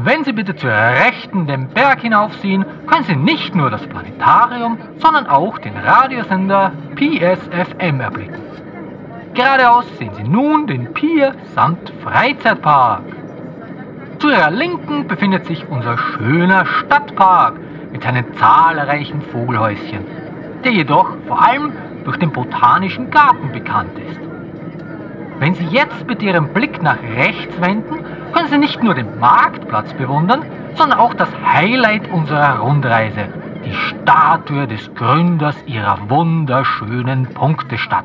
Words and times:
Wenn 0.00 0.22
Sie 0.22 0.32
bitte 0.32 0.54
zur 0.54 0.70
Rechten 0.70 1.48
den 1.48 1.66
Berg 1.70 2.02
hinaufsehen, 2.02 2.64
können 2.86 3.02
Sie 3.02 3.16
nicht 3.16 3.56
nur 3.56 3.68
das 3.68 3.84
Planetarium, 3.84 4.78
sondern 4.98 5.26
auch 5.26 5.58
den 5.58 5.76
Radiosender 5.76 6.70
PSFM 6.94 8.00
erblicken. 8.00 8.38
Geradeaus 9.34 9.86
sehen 9.98 10.14
Sie 10.14 10.22
nun 10.22 10.68
den 10.68 10.94
Pier 10.94 11.34
samt 11.54 11.92
Freizeitpark. 12.04 13.02
Zu 14.20 14.30
Ihrer 14.30 14.52
Linken 14.52 15.08
befindet 15.08 15.46
sich 15.46 15.68
unser 15.68 15.98
schöner 15.98 16.64
Stadtpark 16.64 17.58
mit 17.92 18.04
seinen 18.04 18.32
zahlreichen 18.34 19.20
Vogelhäuschen, 19.32 20.06
der 20.62 20.72
jedoch 20.74 21.10
vor 21.26 21.42
allem 21.42 21.72
durch 22.04 22.18
den 22.18 22.30
Botanischen 22.30 23.10
Garten 23.10 23.50
bekannt 23.50 23.98
ist. 23.98 24.20
Wenn 25.40 25.54
Sie 25.54 25.66
jetzt 25.66 26.06
mit 26.06 26.22
Ihrem 26.22 26.48
Blick 26.52 26.82
nach 26.82 27.02
rechts 27.02 27.60
wenden, 27.60 28.04
können 28.32 28.48
Sie 28.48 28.58
nicht 28.58 28.82
nur 28.82 28.94
den 28.94 29.18
Marktplatz 29.18 29.92
bewundern, 29.94 30.44
sondern 30.74 30.98
auch 30.98 31.14
das 31.14 31.28
Highlight 31.44 32.10
unserer 32.10 32.60
Rundreise, 32.60 33.28
die 33.64 33.74
Statue 33.74 34.66
des 34.66 34.94
Gründers 34.94 35.56
Ihrer 35.66 36.08
wunderschönen 36.08 37.26
Punktestadt. 37.34 38.04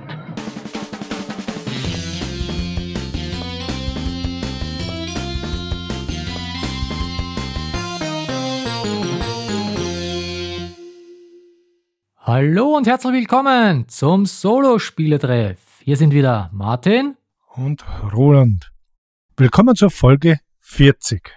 Hallo 12.25 12.77
und 12.77 12.87
herzlich 12.87 13.13
willkommen 13.13 13.87
zum 13.89 14.25
Solo-Spieletreff. 14.25 15.59
Hier 15.83 15.97
sind 15.97 16.13
wieder 16.13 16.49
Martin 16.51 17.15
und 17.55 17.85
Roland. 18.11 18.72
Willkommen 19.35 19.73
zur 19.73 19.89
Folge 19.89 20.37
40. 20.59 21.31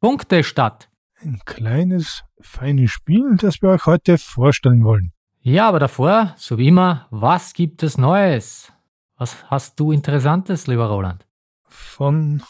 Punktestadt. 0.00 0.90
Ein 1.20 1.38
kleines, 1.44 2.24
feines 2.40 2.90
Spiel, 2.90 3.36
das 3.36 3.62
wir 3.62 3.68
euch 3.68 3.86
heute 3.86 4.18
vorstellen 4.18 4.82
wollen. 4.82 5.12
Ja, 5.42 5.68
aber 5.68 5.78
davor, 5.78 6.34
so 6.38 6.58
wie 6.58 6.66
immer, 6.66 7.06
was 7.12 7.52
gibt 7.52 7.84
es 7.84 7.98
Neues? 7.98 8.72
Was 9.16 9.48
hast 9.48 9.78
du 9.78 9.92
Interessantes, 9.92 10.66
lieber 10.66 10.86
Roland? 10.88 11.24
Von 11.68 12.42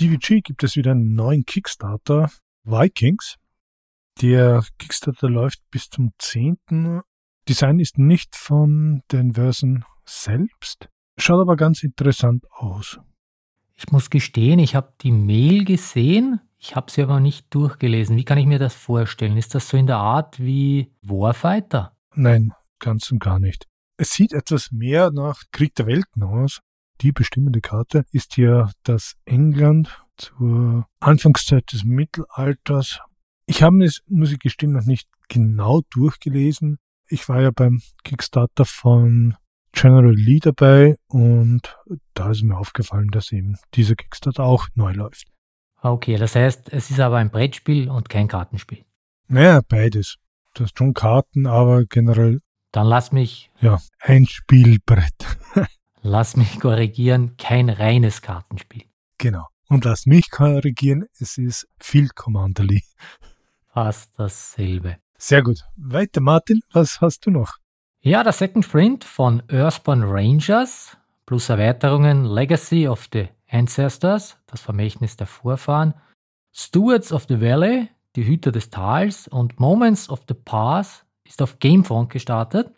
DVG 0.00 0.40
gibt 0.42 0.64
es 0.64 0.74
wieder 0.74 0.90
einen 0.90 1.14
neuen 1.14 1.44
Kickstarter, 1.44 2.28
Vikings. 2.64 3.36
Der 4.20 4.64
Kickstarter 4.80 5.30
läuft 5.30 5.60
bis 5.70 5.90
zum 5.90 6.10
10. 6.18 7.02
Design 7.48 7.78
ist 7.78 7.98
nicht 7.98 8.34
von 8.34 9.02
den 9.12 9.34
Versen 9.34 9.84
selbst, 10.04 10.88
schaut 11.16 11.40
aber 11.40 11.54
ganz 11.54 11.84
interessant 11.84 12.44
aus. 12.50 12.98
Ich 13.82 13.90
muss 13.90 14.10
gestehen, 14.10 14.58
ich 14.58 14.74
habe 14.74 14.92
die 15.00 15.10
Mail 15.10 15.64
gesehen, 15.64 16.38
ich 16.58 16.76
habe 16.76 16.92
sie 16.92 17.02
aber 17.02 17.18
nicht 17.18 17.46
durchgelesen. 17.48 18.18
Wie 18.18 18.26
kann 18.26 18.36
ich 18.36 18.44
mir 18.44 18.58
das 18.58 18.74
vorstellen? 18.74 19.38
Ist 19.38 19.54
das 19.54 19.70
so 19.70 19.78
in 19.78 19.86
der 19.86 19.96
Art 19.96 20.38
wie 20.38 20.92
Warfighter? 21.00 21.96
Nein, 22.14 22.52
ganz 22.78 23.10
und 23.10 23.20
gar 23.20 23.38
nicht. 23.38 23.66
Es 23.96 24.10
sieht 24.10 24.34
etwas 24.34 24.70
mehr 24.70 25.10
nach 25.10 25.44
Krieg 25.50 25.74
der 25.76 25.86
Welten 25.86 26.22
aus. 26.22 26.60
Die 27.00 27.12
bestimmende 27.12 27.62
Karte 27.62 28.04
ist 28.12 28.34
hier 28.34 28.70
das 28.82 29.14
England 29.24 29.98
zur 30.18 30.86
Anfangszeit 31.00 31.72
des 31.72 31.82
Mittelalters. 31.82 33.00
Ich 33.46 33.62
habe 33.62 33.82
es, 33.82 34.02
muss 34.08 34.30
ich 34.30 34.40
gestehen, 34.40 34.72
noch 34.72 34.84
nicht 34.84 35.08
genau 35.28 35.80
durchgelesen 35.88 36.76
ich 37.10 37.28
war 37.28 37.40
ja 37.40 37.50
beim 37.50 37.82
Kickstarter 38.04 38.64
von 38.64 39.34
General 39.72 40.14
Lee 40.14 40.40
dabei 40.40 40.96
und 41.08 41.76
da 42.14 42.30
ist 42.30 42.42
mir 42.42 42.56
aufgefallen, 42.56 43.08
dass 43.08 43.32
eben 43.32 43.56
dieser 43.74 43.94
Kickstarter 43.94 44.44
auch 44.44 44.66
neu 44.74 44.92
läuft. 44.92 45.26
Okay, 45.82 46.16
das 46.16 46.34
heißt, 46.34 46.72
es 46.72 46.90
ist 46.90 47.00
aber 47.00 47.16
ein 47.16 47.30
Brettspiel 47.30 47.88
und 47.88 48.08
kein 48.08 48.28
Kartenspiel. 48.28 48.84
Naja, 49.28 49.60
beides. 49.66 50.16
Du 50.54 50.64
hast 50.64 50.76
schon 50.76 50.92
Karten, 50.92 51.46
aber 51.46 51.84
generell. 51.84 52.40
Dann 52.72 52.86
lass 52.86 53.12
mich. 53.12 53.50
Ja, 53.60 53.78
ein 54.00 54.26
Spielbrett. 54.26 55.14
lass 56.02 56.36
mich 56.36 56.60
korrigieren, 56.60 57.36
kein 57.36 57.70
reines 57.70 58.22
Kartenspiel. 58.22 58.84
Genau. 59.18 59.46
Und 59.68 59.84
lass 59.84 60.06
mich 60.06 60.30
korrigieren, 60.30 61.06
es 61.18 61.38
ist 61.38 61.68
Field 61.78 62.16
Commanderly. 62.16 62.82
Fast 63.72 64.12
dasselbe. 64.18 64.96
Sehr 65.16 65.42
gut. 65.42 65.64
Weiter, 65.76 66.20
Martin, 66.20 66.60
was 66.72 67.00
hast 67.00 67.24
du 67.26 67.30
noch? 67.30 67.56
Ja, 68.02 68.22
der 68.22 68.32
Second 68.32 68.64
Sprint 68.64 69.04
von 69.04 69.42
Earthborn 69.48 70.04
Rangers 70.04 70.96
plus 71.26 71.50
Erweiterungen 71.50 72.24
Legacy 72.24 72.88
of 72.88 73.06
the 73.12 73.28
Ancestors, 73.50 74.38
das 74.46 74.62
Vermächtnis 74.62 75.18
der 75.18 75.26
Vorfahren, 75.26 75.92
Stewards 76.50 77.12
of 77.12 77.26
the 77.28 77.42
Valley, 77.42 77.90
die 78.16 78.24
Hüter 78.24 78.52
des 78.52 78.70
Tals 78.70 79.28
und 79.28 79.60
Moments 79.60 80.08
of 80.08 80.24
the 80.26 80.32
Past 80.32 81.04
ist 81.24 81.42
auf 81.42 81.58
Gamefound 81.58 82.08
gestartet. 82.08 82.74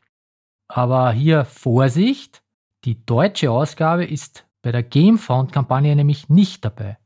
Aber 0.67 1.13
hier 1.13 1.45
Vorsicht, 1.45 2.43
die 2.85 3.07
deutsche 3.07 3.53
Ausgabe 3.53 4.05
ist 4.05 4.45
bei 4.61 4.73
der 4.73 4.83
Gamefound-Kampagne 4.83 5.95
nämlich 5.95 6.31
nicht 6.31 6.65
dabei. 6.65 6.99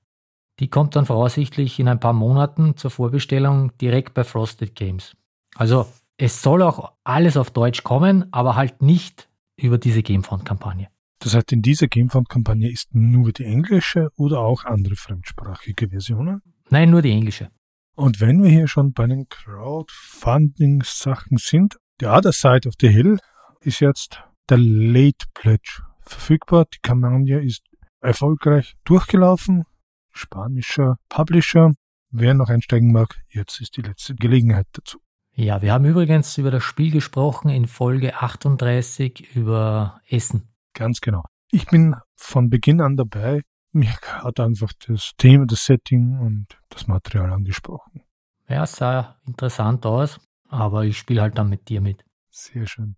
Die 0.58 0.70
kommt 0.70 0.96
dann 0.96 1.04
voraussichtlich 1.04 1.78
in 1.78 1.88
ein 1.88 2.00
paar 2.00 2.14
Monaten 2.14 2.78
zur 2.78 2.90
Vorbestellung 2.90 3.76
direkt 3.76 4.14
bei 4.14 4.24
Frosted 4.24 4.74
Games. 4.74 5.14
Also 5.54 5.86
es 6.18 6.42
soll 6.42 6.62
auch 6.62 6.92
alles 7.04 7.36
auf 7.36 7.50
Deutsch 7.50 7.82
kommen, 7.82 8.32
aber 8.32 8.56
halt 8.56 8.80
nicht 8.82 9.28
über 9.56 9.78
diese 9.78 10.02
Gamefund-Kampagne. 10.02 10.88
Das 11.18 11.34
heißt, 11.34 11.52
in 11.52 11.62
dieser 11.62 11.88
Gamefund-Kampagne 11.88 12.70
ist 12.70 12.94
nur 12.94 13.32
die 13.32 13.44
englische 13.44 14.10
oder 14.16 14.40
auch 14.40 14.64
andere 14.64 14.96
fremdsprachige 14.96 15.88
Versionen? 15.88 16.42
Nein, 16.68 16.90
nur 16.90 17.00
die 17.02 17.10
englische. 17.10 17.50
Und 17.94 18.20
wenn 18.20 18.42
wir 18.42 18.50
hier 18.50 18.66
schon 18.68 18.92
bei 18.92 19.06
den 19.06 19.26
Crowdfunding-Sachen 19.28 21.38
sind, 21.38 21.78
The 22.00 22.06
Other 22.06 22.32
Side 22.32 22.68
of 22.68 22.74
the 22.80 22.88
Hill 22.88 23.18
ist 23.60 23.80
jetzt 23.80 24.22
der 24.50 24.58
Late 24.58 25.26
Pledge 25.32 25.82
verfügbar. 26.02 26.66
Die 26.74 26.80
Kampagne 26.82 27.42
ist 27.42 27.62
erfolgreich 28.00 28.74
durchgelaufen. 28.84 29.64
Spanischer 30.12 30.98
Publisher. 31.08 31.72
Wer 32.10 32.34
noch 32.34 32.50
einsteigen 32.50 32.92
mag, 32.92 33.16
jetzt 33.28 33.60
ist 33.60 33.76
die 33.76 33.82
letzte 33.82 34.14
Gelegenheit 34.14 34.66
dazu. 34.72 35.00
Ja, 35.38 35.60
wir 35.60 35.74
haben 35.74 35.84
übrigens 35.84 36.38
über 36.38 36.50
das 36.50 36.64
Spiel 36.64 36.90
gesprochen 36.90 37.50
in 37.50 37.66
Folge 37.66 38.16
38 38.16 39.36
über 39.36 40.00
Essen. 40.08 40.48
Ganz 40.72 41.02
genau. 41.02 41.24
Ich 41.50 41.66
bin 41.66 41.94
von 42.14 42.48
Beginn 42.48 42.80
an 42.80 42.96
dabei. 42.96 43.42
Mir 43.70 43.92
hat 44.22 44.40
einfach 44.40 44.72
das 44.88 45.12
Thema, 45.18 45.44
das 45.44 45.66
Setting 45.66 46.18
und 46.20 46.46
das 46.70 46.86
Material 46.86 47.34
angesprochen. 47.34 48.00
Ja, 48.48 48.62
es 48.62 48.76
sah 48.76 49.20
interessant 49.26 49.84
aus, 49.84 50.18
aber 50.48 50.86
ich 50.86 50.96
spiele 50.96 51.20
halt 51.20 51.36
dann 51.36 51.50
mit 51.50 51.68
dir 51.68 51.82
mit. 51.82 52.02
Sehr 52.30 52.66
schön. 52.66 52.96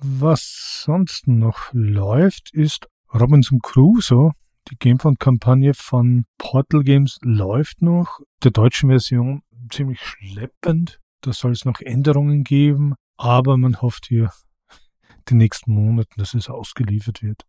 Was 0.00 0.82
sonst 0.84 1.28
noch 1.28 1.70
läuft, 1.72 2.52
ist 2.52 2.88
Robinson 3.14 3.58
Crusoe. 3.62 4.32
Die 4.70 4.76
Gamefund-Kampagne 4.76 5.72
von 5.72 6.26
Portal 6.36 6.82
Games 6.82 7.18
läuft 7.22 7.80
noch. 7.80 8.20
Der 8.44 8.50
deutschen 8.50 8.90
Version 8.90 9.40
ziemlich 9.70 10.00
schleppend. 10.00 10.99
Da 11.22 11.32
soll 11.32 11.52
es 11.52 11.64
noch 11.64 11.80
Änderungen 11.80 12.44
geben, 12.44 12.94
aber 13.16 13.56
man 13.56 13.80
hofft 13.82 14.06
hier 14.06 14.32
den 15.30 15.38
nächsten 15.38 15.72
Monaten, 15.72 16.18
dass 16.18 16.34
es 16.34 16.48
ausgeliefert 16.48 17.22
wird. 17.22 17.42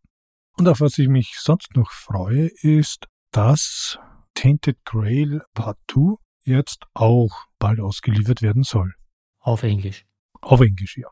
Und 0.58 0.68
auf 0.68 0.82
was 0.82 0.98
ich 0.98 1.08
mich 1.08 1.38
sonst 1.40 1.76
noch 1.76 1.92
freue, 1.92 2.48
ist, 2.62 3.08
dass 3.32 3.98
Tainted 4.34 4.78
Grail 4.86 5.42
Part 5.54 5.78
2 5.92 6.16
jetzt 6.44 6.86
auch 6.94 7.46
bald 7.60 7.80
ausgeliefert 7.80 8.42
werden 8.42 8.64
soll. 8.64 8.94
Auf 9.40 9.64
Englisch. 9.64 10.06
Auf 10.42 10.62
Englisch, 10.62 10.98
ja. 10.98 11.08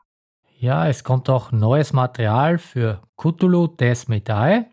Ja, 0.57 0.87
es 0.87 1.03
kommt 1.05 1.29
auch 1.29 1.53
neues 1.53 1.93
Material 1.93 2.57
für 2.57 3.01
Cthulhu 3.15 3.67
Death 3.67 4.07
Die. 4.09 4.65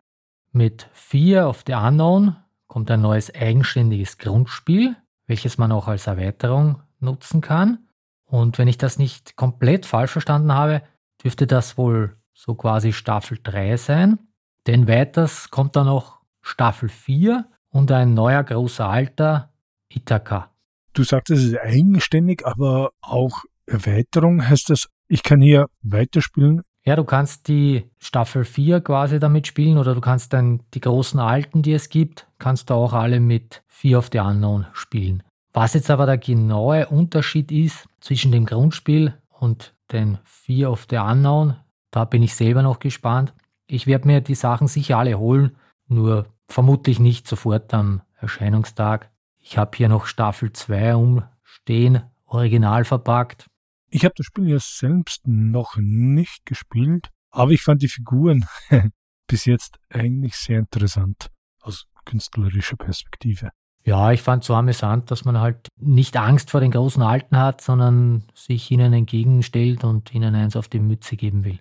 Mit 0.50 0.88
Fear 0.92 1.48
of 1.48 1.62
the 1.66 1.74
Unknown 1.74 2.36
kommt 2.66 2.90
ein 2.90 3.02
neues 3.02 3.32
eigenständiges 3.32 4.18
Grundspiel, 4.18 4.96
welches 5.26 5.58
man 5.58 5.70
auch 5.70 5.86
als 5.86 6.06
Erweiterung 6.06 6.82
nutzen 7.00 7.40
kann. 7.40 7.78
Und 8.24 8.58
wenn 8.58 8.68
ich 8.68 8.78
das 8.78 8.98
nicht 8.98 9.36
komplett 9.36 9.86
falsch 9.86 10.10
verstanden 10.10 10.52
habe, 10.52 10.82
dürfte 11.22 11.46
das 11.46 11.78
wohl 11.78 12.16
so 12.34 12.54
quasi 12.54 12.92
Staffel 12.92 13.38
3 13.42 13.76
sein. 13.76 14.18
Denn 14.66 14.88
weiters 14.88 15.50
kommt 15.50 15.76
dann 15.76 15.86
noch 15.86 16.20
Staffel 16.42 16.88
4 16.88 17.46
und 17.70 17.90
ein 17.92 18.14
neuer 18.14 18.42
großer 18.42 18.88
Alter, 18.88 19.52
Ithaka. 19.88 20.50
Du 20.92 21.04
sagst, 21.04 21.30
es 21.30 21.44
ist 21.44 21.58
eigenständig, 21.58 22.46
aber 22.46 22.90
auch 23.00 23.44
Erweiterung 23.66 24.48
heißt 24.48 24.70
das, 24.70 24.88
ich 25.08 25.22
kann 25.22 25.40
hier 25.40 25.66
weiterspielen. 25.82 26.62
Ja, 26.84 26.94
du 26.96 27.04
kannst 27.04 27.48
die 27.48 27.90
Staffel 27.98 28.44
4 28.44 28.80
quasi 28.80 29.18
damit 29.18 29.46
spielen 29.46 29.76
oder 29.76 29.94
du 29.94 30.00
kannst 30.00 30.32
dann 30.32 30.62
die 30.72 30.80
großen 30.80 31.18
Alten, 31.18 31.62
die 31.62 31.72
es 31.72 31.88
gibt, 31.88 32.28
kannst 32.38 32.70
du 32.70 32.74
auch 32.74 32.92
alle 32.92 33.18
mit 33.18 33.62
Fear 33.66 33.98
of 33.98 34.08
the 34.12 34.20
Unknown 34.20 34.66
spielen. 34.72 35.22
Was 35.56 35.72
jetzt 35.72 35.90
aber 35.90 36.04
der 36.04 36.18
genaue 36.18 36.86
Unterschied 36.88 37.50
ist 37.50 37.88
zwischen 38.00 38.30
dem 38.30 38.44
Grundspiel 38.44 39.14
und 39.30 39.74
den 39.90 40.18
Fear 40.22 40.70
of 40.70 40.86
the 40.90 40.98
Unknown, 40.98 41.56
da 41.90 42.04
bin 42.04 42.22
ich 42.22 42.34
selber 42.34 42.60
noch 42.60 42.78
gespannt. 42.78 43.32
Ich 43.66 43.86
werde 43.86 44.06
mir 44.06 44.20
die 44.20 44.34
Sachen 44.34 44.68
sicher 44.68 44.98
alle 44.98 45.18
holen, 45.18 45.56
nur 45.88 46.26
vermutlich 46.46 46.98
nicht 46.98 47.26
sofort 47.26 47.72
am 47.72 48.02
Erscheinungstag. 48.18 49.10
Ich 49.38 49.56
habe 49.56 49.74
hier 49.74 49.88
noch 49.88 50.04
Staffel 50.04 50.52
2 50.52 50.94
umstehen, 50.94 52.02
original 52.26 52.84
verpackt. 52.84 53.46
Ich 53.88 54.04
habe 54.04 54.12
das 54.14 54.26
Spiel 54.26 54.50
ja 54.50 54.58
selbst 54.60 55.26
noch 55.26 55.78
nicht 55.78 56.44
gespielt, 56.44 57.08
aber 57.30 57.52
ich 57.52 57.62
fand 57.62 57.80
die 57.80 57.88
Figuren 57.88 58.44
bis 59.26 59.46
jetzt 59.46 59.78
eigentlich 59.88 60.36
sehr 60.36 60.58
interessant 60.58 61.30
aus 61.62 61.86
künstlerischer 62.04 62.76
Perspektive. 62.76 63.52
Ja, 63.86 64.10
ich 64.10 64.20
fand 64.20 64.42
so 64.42 64.52
amüsant, 64.54 65.12
dass 65.12 65.24
man 65.24 65.38
halt 65.38 65.68
nicht 65.78 66.16
Angst 66.16 66.50
vor 66.50 66.60
den 66.60 66.72
großen 66.72 67.04
Alten 67.04 67.38
hat, 67.38 67.60
sondern 67.60 68.24
sich 68.34 68.68
ihnen 68.72 68.92
entgegenstellt 68.92 69.84
und 69.84 70.12
ihnen 70.12 70.34
eins 70.34 70.56
auf 70.56 70.66
die 70.66 70.80
Mütze 70.80 71.16
geben 71.16 71.44
will. 71.44 71.60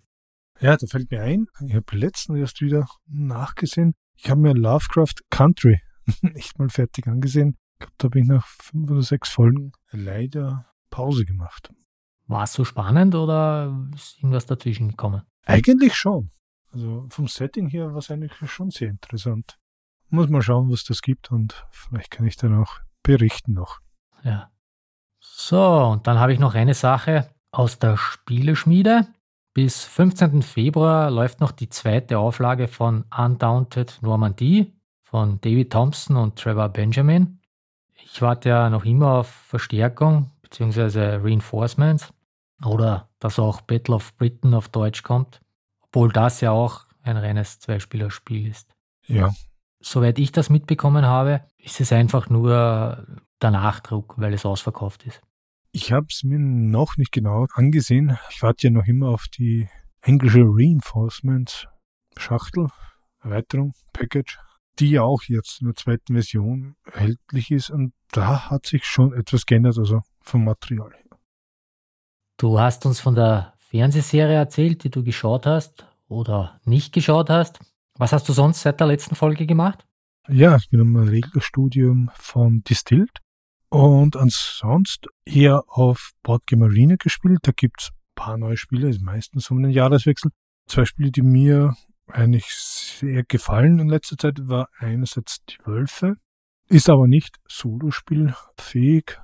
Ja, 0.60 0.76
da 0.76 0.88
fällt 0.88 1.12
mir 1.12 1.22
ein, 1.22 1.46
ich 1.68 1.76
habe 1.76 1.96
letztens 1.96 2.40
erst 2.40 2.62
wieder 2.62 2.88
nachgesehen. 3.08 3.94
Ich 4.16 4.28
habe 4.28 4.42
mir 4.42 4.56
Lovecraft 4.56 5.22
Country 5.30 5.80
nicht 6.22 6.58
mal 6.58 6.70
fertig 6.70 7.06
angesehen. 7.08 7.58
Ich 7.74 7.80
glaube, 7.80 7.94
da 8.00 8.06
habe 8.06 8.20
ich 8.20 8.26
nach 8.26 8.48
fünf 8.48 8.90
oder 8.90 9.04
sechs 9.04 9.30
Folgen 9.30 9.72
leider 9.92 10.66
Pause 10.90 11.26
gemacht. 11.26 11.70
War 12.26 12.46
es 12.46 12.54
so 12.54 12.66
spannend 12.66 13.14
oder 13.14 13.88
ist 13.94 14.18
irgendwas 14.18 14.48
dazwischen 14.48 14.90
gekommen? 14.90 15.22
Eigentlich 15.44 15.94
schon. 15.94 16.32
Also 16.72 17.06
vom 17.10 17.28
Setting 17.28 17.68
her 17.68 17.92
war 17.92 18.00
es 18.00 18.10
eigentlich 18.10 18.34
schon 18.50 18.72
sehr 18.72 18.90
interessant. 18.90 19.60
Muss 20.10 20.30
mal 20.30 20.42
schauen, 20.42 20.72
was 20.72 20.84
das 20.84 21.02
gibt 21.02 21.32
und 21.32 21.66
vielleicht 21.72 22.12
kann 22.12 22.26
ich 22.26 22.38
dann 22.38 22.62
auch 22.62 22.80
berichten 23.04 23.54
noch. 23.54 23.80
Ja. 24.24 24.52
So, 25.20 25.88
und 25.88 26.08
dann 26.08 26.20
habe 26.20 26.34
ich 26.34 26.40
noch 26.40 26.56
eine 26.56 26.74
Sache 26.74 27.30
aus 27.52 27.80
der 27.80 27.98
Spieleschmiede. 27.98 29.08
Bis 29.54 29.86
15. 29.86 30.42
Februar 30.42 31.10
läuft 31.10 31.40
noch 31.40 31.52
die 31.52 31.70
zweite 31.70 32.20
Auflage 32.20 32.68
von 32.68 33.06
Undaunted 33.16 34.00
Normandie 34.02 34.74
von 35.04 35.40
David 35.40 35.72
Thompson 35.72 36.18
und 36.18 36.38
Trevor 36.38 36.70
Benjamin. 36.70 37.40
Ich 37.94 38.22
warte 38.22 38.50
ja 38.50 38.70
noch 38.70 38.86
immer 38.86 39.20
auf 39.20 39.28
Verstärkung 39.28 40.32
bzw. 40.42 41.18
Reinforcements 41.18 42.14
oder 42.64 43.10
dass 43.20 43.40
auch 43.40 43.62
Battle 43.62 43.96
of 43.96 44.16
Britain 44.18 44.54
auf 44.54 44.70
Deutsch 44.70 45.04
kommt, 45.04 45.42
obwohl 45.82 46.12
das 46.12 46.42
ja 46.42 46.52
auch 46.52 46.86
ein 47.04 47.18
reines 47.18 47.60
Zweispielerspiel 47.60 48.48
ist. 48.48 48.76
Ja, 49.08 49.32
soweit 49.86 50.18
ich 50.20 50.32
das 50.32 50.50
mitbekommen 50.50 51.06
habe, 51.06 51.42
ist 51.58 51.80
es 51.80 51.92
einfach 51.92 52.30
nur 52.30 53.06
der 53.42 53.52
Nachdruck, 53.52 54.16
weil 54.18 54.34
es 54.34 54.46
ausverkauft 54.46 55.06
ist. 55.06 55.22
Ich 55.72 55.92
habe 55.92 56.08
es 56.10 56.24
mir 56.24 56.40
noch 56.40 56.98
nicht 56.98 57.12
genau 57.12 57.46
angesehen. 57.54 58.18
Ich 58.32 58.42
warte 58.42 58.68
ja 58.68 58.72
noch 58.72 58.88
immer 58.88 59.10
auf 59.10 59.26
die 59.38 59.70
englische 60.02 60.44
Reinforcement 60.44 61.68
Schachtel, 62.18 62.70
Erweiterung, 63.22 63.74
Package, 63.92 64.40
die 64.80 64.92
ja 64.92 65.02
auch 65.02 65.24
jetzt 65.28 65.62
in 65.62 65.68
der 65.68 65.76
zweiten 65.76 66.14
Version 66.14 66.76
erhältlich 66.86 67.52
ist. 67.52 67.70
Und 67.70 67.94
da 68.12 68.50
hat 68.50 68.66
sich 68.66 68.86
schon 68.86 69.14
etwas 69.14 69.46
geändert, 69.46 69.78
also 69.78 70.02
vom 70.22 70.46
Material 70.46 70.92
her. 70.94 71.18
Du 72.38 72.60
hast 72.60 72.86
uns 72.86 73.00
von 73.00 73.16
der 73.16 73.54
Fernsehserie 73.58 74.36
erzählt, 74.36 74.84
die 74.84 74.90
du 74.90 75.04
geschaut 75.04 75.46
hast 75.46 75.86
oder 76.08 76.60
nicht 76.64 76.94
geschaut 76.94 77.30
hast. 77.30 77.60
Was 77.98 78.12
hast 78.12 78.28
du 78.28 78.34
sonst 78.34 78.62
seit 78.62 78.80
der 78.80 78.88
letzten 78.88 79.16
Folge 79.16 79.46
gemacht? 79.46 79.86
Ja, 80.28 80.58
ich 80.58 80.70
bin 80.70 80.82
im 80.82 80.96
Regelstudium 80.96 82.12
von 82.16 82.62
Distilled 82.64 83.20
und 83.70 84.18
ansonsten 84.18 85.08
eher 85.26 85.64
auf 85.68 86.12
Boardgame 86.22 86.66
Arena 86.66 86.96
gespielt. 86.96 87.40
Da 87.44 87.52
gibt's 87.56 87.92
ein 87.92 88.16
paar 88.16 88.38
neue 88.38 88.58
Spiele, 88.58 88.94
meistens 89.00 89.50
um 89.50 89.62
den 89.62 89.72
Jahreswechsel. 89.72 90.32
Zwei 90.68 90.84
Spiele, 90.86 91.12
die 91.12 91.22
mir 91.22 91.76
eigentlich 92.08 92.48
sehr 92.48 93.24
gefallen 93.24 93.80
in 93.80 93.88
letzter 93.88 94.18
Zeit, 94.18 94.40
war 94.42 94.68
einerseits 94.78 95.38
die 95.46 95.58
Wölfe, 95.66 96.16
ist 96.68 96.90
aber 96.90 97.08
nicht 97.08 97.38
Solospielfähig, 97.48 99.20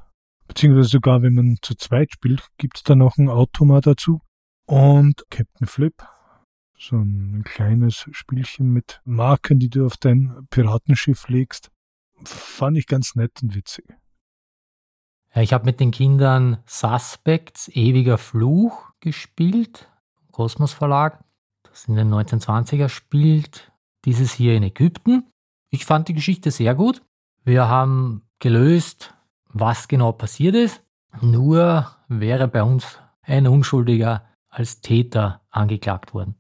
beziehungsweise 0.48 0.90
sogar 0.90 1.22
wenn 1.24 1.34
man 1.34 1.58
zu 1.62 1.76
zweit 1.76 2.12
spielt, 2.14 2.48
gibt's 2.58 2.84
da 2.84 2.96
noch 2.96 3.18
ein 3.18 3.30
Automat 3.30 3.88
dazu. 3.88 4.22
Und 4.66 5.26
Captain 5.30 5.68
Flip 5.68 5.96
so 6.82 6.98
ein 6.98 7.44
kleines 7.44 8.08
Spielchen 8.12 8.72
mit 8.72 9.02
Marken, 9.06 9.60
die 9.60 9.70
du 9.70 9.86
auf 9.86 9.98
dein 9.98 10.48
Piratenschiff 10.50 11.28
legst. 11.28 11.70
Fand 12.24 12.78
ich 12.78 12.88
ganz 12.88 13.16
nett 13.16 13.42
und 13.44 13.56
witzig. 13.56 13.86
Ich 15.34 15.54
habe 15.54 15.66
mit 15.66 15.80
den 15.80 15.92
Kindern 15.92 16.58
Suspects, 16.66 17.70
Ewiger 17.70 18.18
Fluch 18.18 18.90
gespielt, 19.00 19.90
Kosmos 20.32 20.74
Verlag, 20.74 21.24
das 21.64 21.86
in 21.86 21.96
den 21.96 22.12
1920er 22.14 22.90
spielt, 22.90 23.72
dieses 24.04 24.34
hier 24.34 24.56
in 24.56 24.64
Ägypten. 24.64 25.28
Ich 25.70 25.86
fand 25.86 26.08
die 26.08 26.14
Geschichte 26.14 26.52
sehr 26.52 26.76
gut. 26.76 27.02
Wir 27.44 27.70
haben 27.70 28.24
gelöst, 28.40 29.14
was 29.46 29.88
genau 29.88 30.12
passiert 30.12 30.56
ist. 30.56 30.84
Nur 31.22 31.96
wäre 32.08 32.48
bei 32.48 32.64
uns 32.64 33.00
ein 33.22 33.48
Unschuldiger 33.48 34.28
als 34.50 34.82
Täter 34.82 35.42
angeklagt 35.50 36.14
worden. 36.14 36.36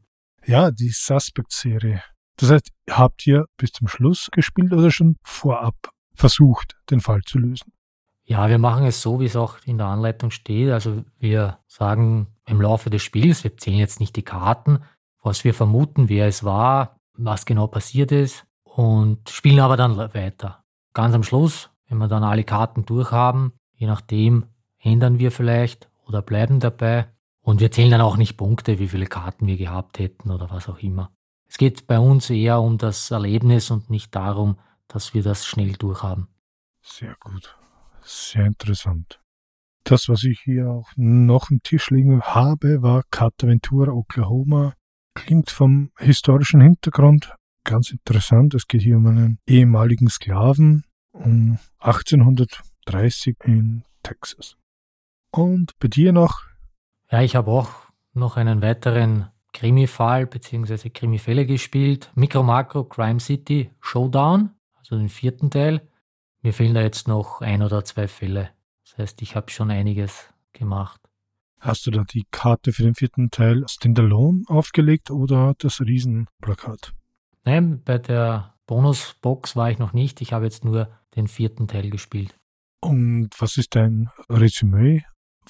Ja, 0.45 0.71
die 0.71 0.89
Suspect-Serie. 0.89 2.01
Das 2.37 2.49
heißt, 2.49 2.69
habt 2.89 3.27
ihr 3.27 3.45
bis 3.57 3.71
zum 3.71 3.87
Schluss 3.87 4.29
gespielt 4.31 4.73
oder 4.73 4.89
schon 4.89 5.17
vorab 5.23 5.75
versucht, 6.15 6.75
den 6.89 6.99
Fall 6.99 7.21
zu 7.25 7.37
lösen? 7.37 7.71
Ja, 8.23 8.49
wir 8.49 8.57
machen 8.57 8.85
es 8.85 9.01
so, 9.01 9.19
wie 9.19 9.25
es 9.25 9.35
auch 9.35 9.57
in 9.65 9.77
der 9.77 9.87
Anleitung 9.87 10.31
steht. 10.31 10.71
Also 10.71 11.03
wir 11.19 11.59
sagen 11.67 12.27
im 12.47 12.61
Laufe 12.61 12.89
des 12.89 13.03
Spiels, 13.03 13.43
wir 13.43 13.57
zählen 13.57 13.77
jetzt 13.77 13.99
nicht 13.99 14.15
die 14.15 14.23
Karten, 14.23 14.83
was 15.21 15.43
wir 15.43 15.53
vermuten, 15.53 16.09
wer 16.09 16.27
es 16.27 16.43
war, 16.43 16.97
was 17.13 17.45
genau 17.45 17.67
passiert 17.67 18.11
ist 18.11 18.45
und 18.63 19.29
spielen 19.29 19.59
aber 19.59 19.77
dann 19.77 19.97
weiter. 19.97 20.63
Ganz 20.93 21.13
am 21.13 21.23
Schluss, 21.23 21.69
wenn 21.87 21.97
wir 21.97 22.07
dann 22.07 22.23
alle 22.23 22.43
Karten 22.43 22.85
durchhaben, 22.85 23.53
je 23.73 23.87
nachdem, 23.87 24.45
ändern 24.79 25.19
wir 25.19 25.31
vielleicht 25.31 25.89
oder 26.05 26.21
bleiben 26.21 26.59
dabei 26.59 27.07
und 27.41 27.59
wir 27.59 27.71
zählen 27.71 27.91
dann 27.91 28.01
auch 28.01 28.17
nicht 28.17 28.37
Punkte, 28.37 28.79
wie 28.79 28.87
viele 28.87 29.07
Karten 29.07 29.47
wir 29.47 29.57
gehabt 29.57 29.99
hätten 29.99 30.31
oder 30.31 30.49
was 30.49 30.69
auch 30.69 30.79
immer. 30.79 31.11
Es 31.47 31.57
geht 31.57 31.87
bei 31.87 31.99
uns 31.99 32.29
eher 32.29 32.61
um 32.61 32.77
das 32.77 33.11
Erlebnis 33.11 33.71
und 33.71 33.89
nicht 33.89 34.15
darum, 34.15 34.57
dass 34.87 35.13
wir 35.13 35.23
das 35.23 35.45
schnell 35.45 35.73
durchhaben. 35.73 36.27
Sehr 36.81 37.15
gut. 37.19 37.57
Sehr 38.03 38.45
interessant. 38.45 39.19
Das, 39.83 40.07
was 40.09 40.23
ich 40.23 40.39
hier 40.43 40.69
auch 40.69 40.89
noch 40.95 41.49
im 41.49 41.61
Tisch 41.63 41.89
liegen 41.89 42.21
habe, 42.21 42.81
war 42.81 43.03
Cartaventura 43.09 43.91
Oklahoma. 43.91 44.73
Klingt 45.13 45.49
vom 45.49 45.91
historischen 45.97 46.61
Hintergrund 46.61 47.33
ganz 47.63 47.91
interessant. 47.91 48.53
Es 48.53 48.67
geht 48.67 48.81
hier 48.81 48.97
um 48.97 49.07
einen 49.07 49.39
ehemaligen 49.47 50.09
Sklaven 50.09 50.85
um 51.11 51.57
1830 51.79 53.37
in 53.43 53.83
Texas. 54.03 54.55
Und 55.31 55.77
bei 55.79 55.87
dir 55.87 56.13
noch 56.13 56.50
ja, 57.11 57.21
ich 57.21 57.35
habe 57.35 57.51
auch 57.51 57.69
noch 58.13 58.37
einen 58.37 58.61
weiteren 58.61 59.27
Krimi-Fall 59.53 60.27
bzw. 60.27 60.89
Krimi-Fälle 60.89 61.45
gespielt. 61.45 62.11
Micro 62.15 62.41
Macro 62.41 62.85
Crime 62.85 63.19
City 63.19 63.71
Showdown, 63.81 64.51
also 64.77 64.97
den 64.97 65.09
vierten 65.09 65.51
Teil. 65.51 65.87
Mir 66.41 66.53
fehlen 66.53 66.73
da 66.73 66.81
jetzt 66.81 67.07
noch 67.07 67.41
ein 67.41 67.61
oder 67.61 67.83
zwei 67.83 68.07
Fälle. 68.07 68.49
Das 68.83 68.97
heißt, 68.97 69.21
ich 69.21 69.35
habe 69.35 69.51
schon 69.51 69.71
einiges 69.71 70.33
gemacht. 70.53 71.01
Hast 71.59 71.85
du 71.85 71.91
da 71.91 72.03
die 72.03 72.25
Karte 72.31 72.71
für 72.71 72.83
den 72.83 72.95
vierten 72.95 73.29
Teil 73.29 73.65
Standalone 73.67 74.43
aufgelegt 74.47 75.11
oder 75.11 75.53
das 75.59 75.79
Riesenplakat? 75.79 76.93
Nein, 77.43 77.83
bei 77.83 77.99
der 77.99 78.55
Bonusbox 78.65 79.55
war 79.55 79.69
ich 79.69 79.77
noch 79.77 79.93
nicht. 79.93 80.21
Ich 80.21 80.33
habe 80.33 80.45
jetzt 80.45 80.65
nur 80.65 80.89
den 81.15 81.27
vierten 81.27 81.67
Teil 81.67 81.89
gespielt. 81.89 82.35
Und 82.79 83.29
was 83.37 83.57
ist 83.57 83.75
dein 83.75 84.09
Resümee 84.27 85.03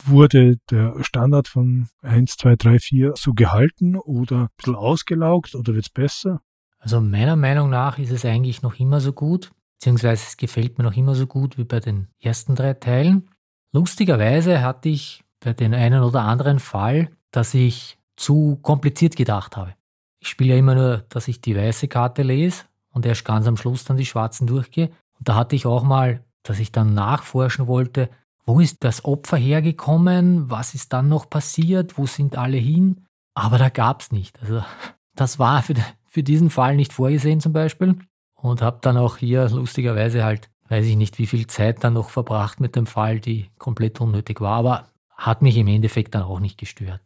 Wurde 0.06 0.58
der 0.70 0.96
Standard 1.04 1.48
von 1.48 1.88
1, 2.02 2.38
2, 2.38 2.56
3, 2.56 2.80
4 2.80 3.14
so 3.16 3.34
gehalten 3.34 3.96
oder 3.96 4.38
ein 4.38 4.50
bisschen 4.58 4.76
ausgelaugt 4.76 5.56
oder 5.56 5.74
wird 5.74 5.86
es 5.86 5.90
besser? 5.90 6.42
Also 6.80 7.00
meiner 7.00 7.36
Meinung 7.36 7.70
nach 7.70 8.00
ist 8.00 8.12
es 8.12 8.26
eigentlich 8.26 8.64
noch 8.64 8.80
immer 8.80 9.00
so 9.00 9.14
gut, 9.14 9.52
beziehungsweise 9.78 10.24
es 10.28 10.38
gefällt 10.38 10.78
mir 10.78 10.84
noch 10.84 10.98
immer 10.98 11.14
so 11.14 11.28
gut 11.28 11.58
wie 11.58 11.64
bei 11.64 11.80
den 11.80 12.08
ersten 12.20 12.56
drei 12.56 12.74
Teilen. 12.74 13.30
Lustigerweise 13.72 14.62
hatte 14.62 14.90
ich 14.90 15.24
bei 15.40 15.54
den 15.54 15.74
einen 15.74 16.04
oder 16.04 16.22
anderen 16.22 16.60
Fall, 16.60 17.10
dass 17.32 17.54
ich 17.54 17.98
zu 18.16 18.58
kompliziert 18.62 19.16
gedacht 19.16 19.58
habe. 19.58 19.76
Ich 20.20 20.30
spiele 20.30 20.54
ja 20.54 20.60
immer 20.60 20.76
nur, 20.76 20.98
dass 21.10 21.28
ich 21.28 21.42
die 21.42 21.56
weiße 21.56 21.88
Karte 21.88 22.24
lese 22.24 22.66
und 22.92 23.06
erst 23.06 23.26
ganz 23.26 23.48
am 23.48 23.58
Schluss 23.58 23.84
dann 23.84 23.98
die 23.98 24.06
schwarzen 24.06 24.48
durchgehe. 24.48 24.92
Und 25.18 25.30
da 25.30 25.36
hatte 25.36 25.56
ich 25.56 25.66
auch 25.66 25.84
mal, 25.84 26.24
dass 26.44 26.60
ich 26.60 26.72
dann 26.72 26.94
nachforschen 26.94 27.68
wollte, 27.68 28.10
wo 28.46 28.60
ist 28.60 28.84
das 28.84 29.06
Opfer 29.06 29.38
hergekommen? 29.38 30.50
Was 30.50 30.74
ist 30.74 30.94
dann 30.94 31.10
noch 31.10 31.30
passiert? 31.30 31.98
Wo 31.98 32.06
sind 32.06 32.38
alle 32.38 32.58
hin? 32.58 33.06
Aber 33.34 33.58
da 33.58 33.70
gab 33.70 34.02
es 34.02 34.12
nicht. 34.12 34.42
Also 34.42 34.64
das 35.16 35.40
war 35.40 35.64
für, 35.64 35.76
für 36.06 36.24
diesen 36.24 36.50
Fall 36.50 36.76
nicht 36.76 36.94
vorgesehen 36.94 37.40
zum 37.40 37.54
Beispiel. 37.54 37.98
Und 38.36 38.62
habe 38.62 38.80
dann 38.82 38.98
auch 38.98 39.18
hier 39.18 39.48
lustigerweise 39.50 40.24
halt, 40.24 40.50
weiß 40.70 40.86
ich 40.86 40.96
nicht, 40.96 41.20
wie 41.20 41.28
viel 41.28 41.46
Zeit 41.48 41.84
dann 41.84 41.94
noch 41.94 42.10
verbracht 42.10 42.60
mit 42.60 42.76
dem 42.76 42.88
Fall, 42.88 43.20
die 43.20 43.52
komplett 43.60 44.02
unnötig 44.02 44.42
war. 44.42 44.58
Aber 44.58 44.88
hat 45.16 45.44
mich 45.44 45.58
im 45.58 45.68
Endeffekt 45.68 46.16
dann 46.16 46.24
auch 46.24 46.40
nicht 46.40 46.58
gestört. 46.58 47.02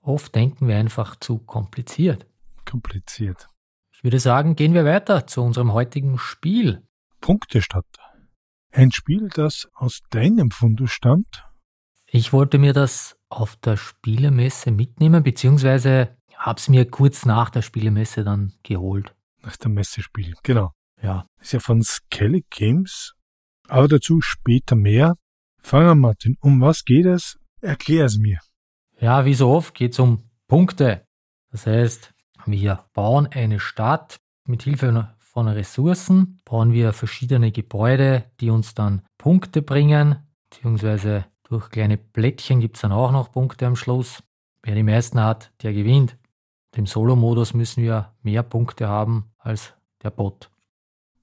Oft 0.00 0.34
denken 0.34 0.68
wir 0.68 0.76
einfach 0.76 1.16
zu 1.16 1.38
kompliziert. 1.38 2.26
Kompliziert. 2.64 3.48
Ich 3.92 4.02
würde 4.02 4.18
sagen, 4.18 4.56
gehen 4.56 4.74
wir 4.74 4.84
weiter 4.84 5.26
zu 5.26 5.42
unserem 5.42 5.72
heutigen 5.72 6.18
Spiel. 6.18 6.82
Punktestadt. 7.20 7.86
Ein 8.76 8.90
Spiel, 8.90 9.28
das 9.32 9.68
aus 9.74 10.00
deinem 10.10 10.50
Fundus 10.50 10.90
stammt? 10.90 11.44
Ich 12.10 12.32
wollte 12.32 12.58
mir 12.58 12.72
das 12.72 13.16
auf 13.28 13.54
der 13.54 13.76
Spielemesse 13.76 14.72
mitnehmen, 14.72 15.22
beziehungsweise 15.22 16.16
habe 16.34 16.58
es 16.58 16.68
mir 16.68 16.90
kurz 16.90 17.24
nach 17.24 17.50
der 17.50 17.62
Spielemesse 17.62 18.24
dann 18.24 18.52
geholt. 18.64 19.14
Nach 19.42 19.56
dem 19.56 19.74
Messespiel, 19.74 20.34
genau. 20.42 20.72
Ja. 21.00 21.28
Ist 21.40 21.52
ja 21.52 21.60
von 21.60 21.84
Skelly 21.84 22.44
Games, 22.50 23.14
aber 23.68 23.86
dazu 23.86 24.20
später 24.20 24.74
mehr. 24.74 25.14
Fangen 25.62 25.86
wir, 25.86 25.94
Martin, 25.94 26.36
um 26.40 26.60
was 26.60 26.84
geht 26.84 27.06
es? 27.06 27.38
Erklär 27.60 28.06
es 28.06 28.18
mir. 28.18 28.40
Ja, 28.98 29.24
wie 29.24 29.34
so 29.34 29.50
oft 29.50 29.74
geht 29.74 29.92
es 29.92 30.00
um 30.00 30.28
Punkte. 30.48 31.06
Das 31.52 31.68
heißt, 31.68 32.12
wir 32.44 32.84
bauen 32.92 33.28
eine 33.28 33.60
Stadt 33.60 34.18
mit 34.48 34.64
Hilfe 34.64 34.90
von 35.34 35.48
Ressourcen, 35.48 36.40
bauen 36.44 36.72
wir 36.72 36.92
verschiedene 36.92 37.50
Gebäude, 37.50 38.24
die 38.40 38.50
uns 38.50 38.74
dann 38.74 39.02
Punkte 39.18 39.62
bringen, 39.62 40.16
beziehungsweise 40.48 41.26
durch 41.42 41.70
kleine 41.70 41.98
Plättchen 41.98 42.60
gibt 42.60 42.76
es 42.76 42.82
dann 42.82 42.92
auch 42.92 43.10
noch 43.10 43.32
Punkte 43.32 43.66
am 43.66 43.74
Schluss. 43.74 44.22
Wer 44.62 44.76
die 44.76 44.84
meisten 44.84 45.20
hat, 45.20 45.52
der 45.62 45.72
gewinnt. 45.72 46.16
Im 46.76 46.86
Solo-Modus 46.86 47.52
müssen 47.52 47.82
wir 47.82 48.14
mehr 48.22 48.44
Punkte 48.44 48.88
haben 48.88 49.32
als 49.38 49.74
der 50.02 50.10
Bot. 50.10 50.50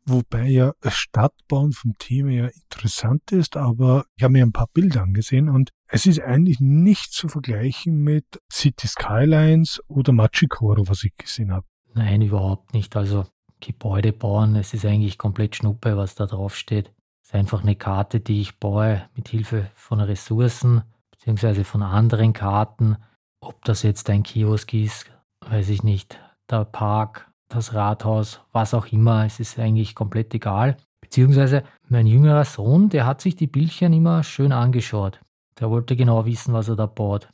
Wobei 0.05 0.49
ja 0.49 0.73
Stadtbauen 0.85 1.71
vom 1.71 1.93
Thema 1.97 2.31
ja 2.31 2.47
interessant 2.47 3.31
ist, 3.31 3.55
aber 3.55 4.05
ich 4.15 4.23
habe 4.23 4.33
mir 4.33 4.45
ein 4.45 4.51
paar 4.51 4.69
Bilder 4.73 5.03
angesehen 5.03 5.47
und 5.47 5.71
es 5.87 6.05
ist 6.05 6.19
eigentlich 6.19 6.59
nicht 6.59 7.13
zu 7.13 7.29
vergleichen 7.29 7.97
mit 8.03 8.25
City 8.51 8.87
Skylines 8.87 9.79
oder 9.87 10.11
Machikoro, 10.11 10.87
was 10.87 11.03
ich 11.03 11.15
gesehen 11.15 11.51
habe. 11.51 11.65
Nein, 11.93 12.21
überhaupt 12.21 12.73
nicht. 12.73 12.95
Also 12.95 13.25
Gebäude 13.61 14.11
bauen, 14.11 14.55
es 14.55 14.73
ist 14.73 14.85
eigentlich 14.85 15.17
komplett 15.17 15.55
Schnuppe, 15.55 15.95
was 15.95 16.15
da 16.15 16.25
drauf 16.25 16.55
steht. 16.55 16.91
Es 17.21 17.29
ist 17.29 17.35
einfach 17.35 17.61
eine 17.61 17.75
Karte, 17.75 18.19
die 18.19 18.41
ich 18.41 18.59
baue 18.59 19.03
mit 19.15 19.29
Hilfe 19.29 19.71
von 19.75 20.01
Ressourcen 20.01 20.83
beziehungsweise 21.11 21.63
von 21.63 21.83
anderen 21.83 22.33
Karten. 22.33 22.97
Ob 23.41 23.63
das 23.63 23.83
jetzt 23.83 24.09
ein 24.09 24.23
Kiosk 24.23 24.73
ist, 24.73 25.11
weiß 25.41 25.69
ich 25.69 25.83
nicht. 25.83 26.19
Der 26.49 26.65
Park, 26.65 27.31
das 27.47 27.73
Rathaus, 27.73 28.41
was 28.51 28.73
auch 28.73 28.87
immer, 28.87 29.25
es 29.25 29.39
ist 29.39 29.59
eigentlich 29.59 29.95
komplett 29.95 30.33
egal. 30.33 30.77
Beziehungsweise 30.99 31.63
mein 31.87 32.07
jüngerer 32.07 32.45
Sohn, 32.45 32.89
der 32.89 33.05
hat 33.05 33.21
sich 33.21 33.35
die 33.35 33.47
Bildchen 33.47 33.93
immer 33.93 34.23
schön 34.23 34.51
angeschaut. 34.51 35.21
Der 35.59 35.69
wollte 35.69 35.95
genau 35.95 36.25
wissen, 36.25 36.53
was 36.53 36.69
er 36.69 36.75
da 36.75 36.87
baut. 36.87 37.29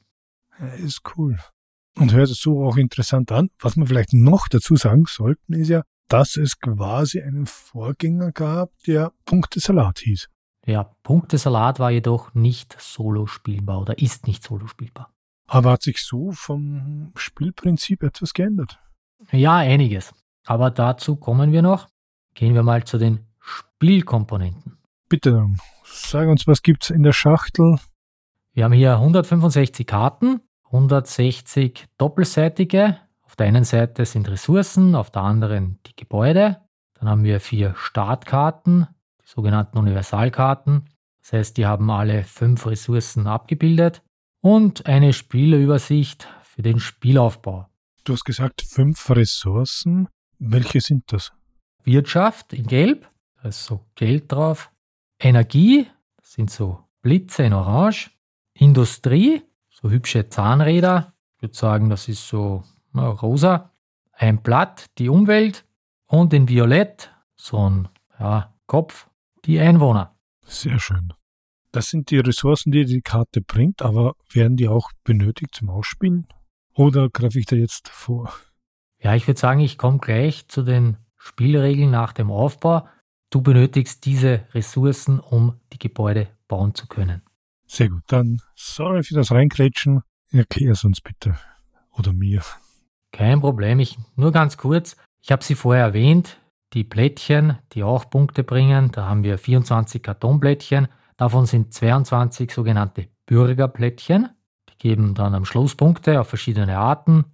Ja, 0.59 0.67
ist 0.67 1.01
cool. 1.15 1.37
Und 1.97 2.13
hört 2.13 2.29
es 2.29 2.41
so 2.41 2.65
auch 2.65 2.77
interessant 2.77 3.31
an. 3.31 3.49
Was 3.59 3.77
wir 3.77 3.87
vielleicht 3.87 4.13
noch 4.13 4.47
dazu 4.47 4.75
sagen 4.75 5.05
sollten, 5.07 5.53
ist 5.53 5.69
ja, 5.69 5.83
dass 6.07 6.37
es 6.37 6.59
quasi 6.59 7.21
einen 7.21 7.45
Vorgänger 7.45 8.31
gab, 8.31 8.71
der 8.85 9.11
Punktesalat 9.25 9.99
hieß. 9.99 10.29
Ja, 10.65 10.83
Punktesalat 11.03 11.79
war 11.79 11.91
jedoch 11.91 12.33
nicht 12.33 12.75
solo 12.79 13.25
spielbar 13.25 13.81
oder 13.81 13.97
ist 13.99 14.27
nicht 14.27 14.43
solo 14.43 14.67
spielbar. 14.67 15.13
Aber 15.47 15.71
hat 15.71 15.81
sich 15.81 16.03
so 16.03 16.31
vom 16.31 17.13
Spielprinzip 17.15 18.03
etwas 18.03 18.33
geändert? 18.33 18.79
Ja, 19.31 19.55
einiges. 19.57 20.13
Aber 20.45 20.69
dazu 20.69 21.15
kommen 21.15 21.51
wir 21.51 21.61
noch. 21.61 21.87
Gehen 22.33 22.53
wir 22.53 22.63
mal 22.63 22.83
zu 22.83 22.97
den 22.97 23.25
Spielkomponenten. 23.39 24.77
Bitte 25.09 25.31
dann, 25.31 25.57
sag 25.85 26.27
uns, 26.27 26.47
was 26.47 26.61
gibt's 26.61 26.89
in 26.89 27.03
der 27.03 27.13
Schachtel? 27.13 27.77
Wir 28.53 28.65
haben 28.65 28.73
hier 28.73 28.93
165 28.93 29.87
Karten, 29.87 30.41
160 30.65 31.85
doppelseitige. 31.97 32.97
Auf 33.37 33.43
der 33.45 33.49
einen 33.49 33.65
Seite 33.65 34.03
sind 34.03 34.27
Ressourcen, 34.29 34.95
auf 34.95 35.11
der 35.11 35.21
anderen 35.21 35.77
die 35.85 35.95
Gebäude. 35.95 36.59
Dann 36.95 37.07
haben 37.07 37.23
wir 37.23 37.39
vier 37.39 37.75
Startkarten, 37.77 38.87
die 39.21 39.27
sogenannten 39.27 39.77
Universalkarten. 39.77 40.89
Das 41.21 41.33
heißt, 41.33 41.57
die 41.57 41.67
haben 41.67 41.91
alle 41.91 42.23
fünf 42.23 42.65
Ressourcen 42.65 43.27
abgebildet. 43.27 44.01
Und 44.41 44.87
eine 44.87 45.13
Spielerübersicht 45.13 46.27
für 46.41 46.63
den 46.63 46.79
Spielaufbau. 46.79 47.67
Du 48.05 48.13
hast 48.13 48.23
gesagt, 48.23 48.63
fünf 48.63 49.07
Ressourcen. 49.11 50.07
Welche 50.39 50.81
sind 50.81 51.03
das? 51.13 51.31
Wirtschaft 51.83 52.53
in 52.53 52.65
Gelb, 52.65 53.07
da 53.39 53.49
ist 53.49 53.63
so 53.65 53.85
Geld 53.93 54.31
drauf. 54.31 54.71
Energie, 55.19 55.85
das 56.15 56.33
sind 56.33 56.49
so 56.49 56.79
Blitze 57.03 57.43
in 57.43 57.53
Orange. 57.53 58.09
Industrie, 58.55 59.43
so 59.69 59.91
hübsche 59.91 60.27
Zahnräder. 60.27 61.13
Ich 61.35 61.43
würde 61.43 61.55
sagen, 61.55 61.91
das 61.91 62.07
ist 62.07 62.27
so 62.27 62.63
rosa. 62.99 63.71
Ein 64.11 64.41
Blatt, 64.41 64.85
die 64.97 65.09
Umwelt. 65.09 65.65
Und 66.07 66.33
in 66.33 66.47
Violett, 66.47 67.11
so 67.35 67.69
ein 67.69 67.89
ja, 68.19 68.53
Kopf, 68.65 69.09
die 69.45 69.59
Einwohner. 69.59 70.15
Sehr 70.45 70.79
schön. 70.79 71.13
Das 71.71 71.89
sind 71.89 72.09
die 72.11 72.19
Ressourcen, 72.19 72.71
die 72.71 72.85
die 72.85 73.01
Karte 73.01 73.41
bringt, 73.41 73.81
aber 73.81 74.15
werden 74.31 74.57
die 74.57 74.67
auch 74.67 74.91
benötigt 75.03 75.53
zum 75.53 75.69
Ausspielen? 75.69 76.27
Oder 76.73 77.09
greife 77.09 77.39
ich 77.39 77.45
da 77.45 77.55
jetzt 77.55 77.89
vor? 77.89 78.33
Ja, 78.99 79.15
ich 79.15 79.27
würde 79.27 79.39
sagen, 79.39 79.59
ich 79.59 79.77
komme 79.77 79.99
gleich 79.99 80.47
zu 80.47 80.63
den 80.63 80.97
Spielregeln 81.17 81.91
nach 81.91 82.13
dem 82.13 82.31
Aufbau. 82.31 82.87
Du 83.29 83.41
benötigst 83.41 84.05
diese 84.05 84.45
Ressourcen, 84.53 85.19
um 85.19 85.59
die 85.73 85.79
Gebäude 85.79 86.29
bauen 86.47 86.73
zu 86.73 86.87
können. 86.87 87.21
Sehr 87.65 87.89
gut, 87.89 88.03
dann 88.07 88.39
sorry 88.55 89.03
für 89.03 89.15
das 89.15 89.31
Reinkrätschen. 89.31 90.01
Erklär 90.31 90.71
es 90.71 90.83
uns 90.83 91.01
bitte. 91.01 91.37
Oder 91.91 92.13
mir. 92.13 92.41
Kein 93.17 93.41
Problem, 93.41 93.79
ich 93.79 93.97
nur 94.15 94.31
ganz 94.31 94.57
kurz. 94.57 94.95
Ich 95.23 95.31
habe 95.31 95.43
sie 95.43 95.55
vorher 95.55 95.85
erwähnt, 95.85 96.37
die 96.73 96.83
Plättchen, 96.83 97.57
die 97.73 97.81
auch 97.81 98.11
Punkte 98.11 98.43
bringen. 98.43 98.91
Da 98.91 99.07
haben 99.07 99.23
wir 99.23 99.39
24 99.39 100.03
Kartonplättchen. 100.03 100.87
Davon 101.17 101.47
sind 101.47 101.73
22 101.73 102.51
sogenannte 102.51 103.07
Bürgerplättchen. 103.25 104.29
Die 104.69 104.77
geben 104.77 105.15
dann 105.15 105.33
am 105.33 105.45
Schluss 105.45 105.73
Punkte 105.73 106.21
auf 106.21 106.29
verschiedene 106.29 106.77
Arten. 106.77 107.25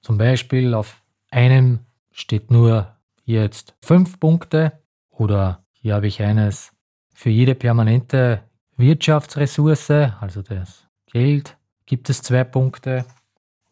Zum 0.00 0.18
Beispiel 0.18 0.74
auf 0.74 1.04
einem 1.30 1.86
steht 2.10 2.50
nur 2.50 2.96
jetzt 3.24 3.76
5 3.82 4.18
Punkte. 4.18 4.72
Oder 5.08 5.62
hier 5.70 5.94
habe 5.94 6.08
ich 6.08 6.20
eines 6.20 6.72
für 7.14 7.30
jede 7.30 7.54
permanente 7.54 8.42
Wirtschaftsressource, 8.76 9.90
also 10.20 10.42
das 10.42 10.88
Geld, 11.06 11.56
gibt 11.86 12.10
es 12.10 12.22
zwei 12.22 12.42
Punkte. 12.42 13.04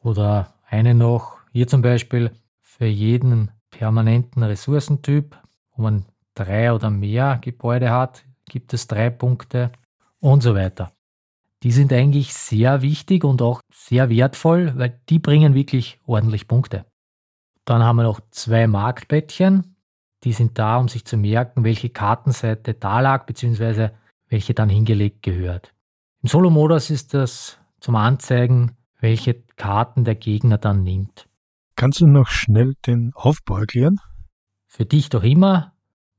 Oder 0.00 0.54
eine 0.68 0.94
noch, 0.94 1.38
hier 1.56 1.66
zum 1.66 1.80
Beispiel, 1.80 2.32
für 2.60 2.84
jeden 2.84 3.50
permanenten 3.70 4.42
Ressourcentyp, 4.42 5.38
wo 5.72 5.84
man 5.84 6.04
drei 6.34 6.70
oder 6.70 6.90
mehr 6.90 7.38
Gebäude 7.40 7.90
hat, 7.90 8.26
gibt 8.44 8.75
es 8.75 8.88
drei 8.88 9.08
Punkte 9.08 9.72
und 10.20 10.42
so 10.42 10.54
weiter. 10.54 10.92
Die 11.62 11.72
sind 11.72 11.94
eigentlich 11.94 12.34
sehr 12.34 12.82
wichtig 12.82 13.25
und 13.25 13.40
auch 13.40 13.62
sehr 13.72 14.10
wertvoll, 14.10 14.75
weil 14.76 15.00
die 15.08 15.18
bringen 15.18 15.54
wirklich 15.54 15.98
ordentlich 16.04 16.46
Punkte. 16.46 16.84
Dann 17.64 17.82
haben 17.82 17.96
wir 17.96 18.02
noch 18.02 18.20
zwei 18.30 18.66
Marktbettchen. 18.66 19.76
Die 20.25 20.34
sind 20.34 20.58
da, 20.58 20.76
um 20.76 20.88
sich 20.88 21.06
zu 21.06 21.16
merken, 21.16 21.64
welche 21.64 21.88
Kartenseite 21.88 22.75
da 22.75 23.00
lag, 23.00 23.25
beziehungsweise 23.25 23.92
welche 24.28 24.52
dann 24.52 24.68
hingelegt 24.68 25.22
gehört. 25.22 25.72
Im 26.22 26.28
Solo-Modus 26.28 26.90
ist 26.90 27.14
das 27.14 27.56
zum 27.80 27.96
Anzeigen, 27.96 28.76
welche 29.00 29.32
Karten 29.56 30.04
der 30.04 30.16
Gegner 30.16 30.58
dann 30.58 30.82
nimmt. 30.82 31.26
Kannst 31.76 32.00
du 32.00 32.06
noch 32.06 32.28
schnell 32.28 32.75
den 32.87 33.12
Aufbau 33.14 33.59
erklären? 33.59 34.00
Für 34.66 34.87
dich 34.87 35.11
doch 35.11 35.23
immer. 35.23 35.75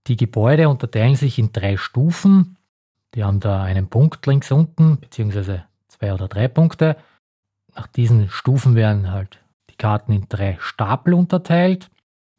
Die 0.05 0.15
Gebäude 0.15 0.69
unterteilen 0.69 1.15
sich 1.15 1.39
in 1.39 1.51
drei 1.51 1.77
Stufen. 1.77 2.57
Die 3.15 3.23
haben 3.23 3.39
da 3.39 3.63
einen 3.63 3.89
Punkt 3.89 4.25
links 4.27 4.51
unten, 4.51 4.99
beziehungsweise 4.99 5.65
zwei 5.87 6.13
oder 6.13 6.27
drei 6.27 6.47
Punkte. 6.47 6.95
Nach 7.75 7.87
diesen 7.87 8.29
Stufen 8.29 8.75
werden 8.75 9.11
halt 9.11 9.39
die 9.71 9.75
Karten 9.75 10.11
in 10.11 10.29
drei 10.29 10.57
Stapel 10.59 11.15
unterteilt. 11.15 11.89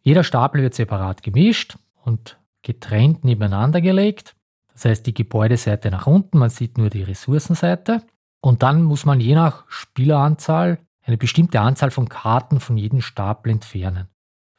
Jeder 0.01 0.23
Stapel 0.23 0.63
wird 0.63 0.75
separat 0.75 1.25
gemischt 1.25 1.77
und 2.05 2.39
getrennt 2.63 3.25
nebeneinander 3.25 3.81
gelegt. 3.81 4.37
Das 4.73 4.85
heißt, 4.85 5.05
die 5.07 5.15
Gebäudeseite 5.15 5.91
nach 5.91 6.07
unten, 6.07 6.39
man 6.39 6.51
sieht 6.51 6.79
nur 6.79 6.89
die 6.89 7.03
Ressourcenseite. 7.03 8.03
Und 8.41 8.63
dann 8.63 8.85
muss 8.85 9.05
man 9.05 9.19
je 9.19 9.35
nach 9.35 9.65
Spieleranzahl 9.69 10.79
eine 11.09 11.17
bestimmte 11.17 11.61
Anzahl 11.61 11.91
von 11.91 12.09
Karten 12.09 12.61
von 12.61 12.77
jedem 12.77 13.01
Stapel 13.01 13.51
entfernen. 13.51 14.09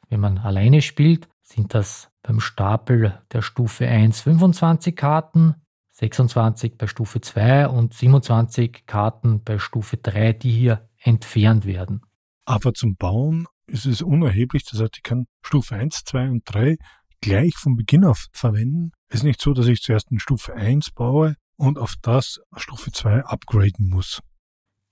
Wenn 0.08 0.20
man 0.20 0.38
alleine 0.38 0.82
spielt, 0.82 1.28
sind 1.42 1.74
das 1.74 2.10
beim 2.22 2.40
Stapel 2.40 3.22
der 3.32 3.40
Stufe 3.40 3.86
1 3.86 4.20
25 4.22 4.96
Karten, 4.96 5.54
26 5.92 6.76
bei 6.76 6.88
Stufe 6.88 7.20
2 7.20 7.68
und 7.68 7.94
27 7.94 8.84
Karten 8.86 9.44
bei 9.44 9.58
Stufe 9.58 9.96
3, 9.96 10.32
die 10.32 10.50
hier 10.50 10.88
entfernt 10.98 11.66
werden. 11.66 12.02
Aber 12.46 12.74
zum 12.74 12.96
Bauen 12.96 13.46
ist 13.66 13.86
es 13.86 14.02
unerheblich, 14.02 14.64
das 14.64 14.80
heißt, 14.80 14.96
ich 14.96 15.02
kann 15.04 15.26
Stufe 15.42 15.76
1, 15.76 16.02
2 16.04 16.30
und 16.30 16.42
3 16.46 16.78
gleich 17.20 17.54
von 17.56 17.76
Beginn 17.76 18.04
auf 18.04 18.26
verwenden. 18.32 18.90
Es 19.08 19.16
ist 19.16 19.24
nicht 19.24 19.40
so, 19.40 19.52
dass 19.52 19.68
ich 19.68 19.82
zuerst 19.82 20.10
in 20.10 20.18
Stufe 20.18 20.54
1 20.54 20.90
baue 20.92 21.36
und 21.56 21.78
auf 21.78 21.94
das 22.02 22.40
Stufe 22.56 22.90
2 22.90 23.24
upgraden 23.24 23.88
muss. 23.88 24.20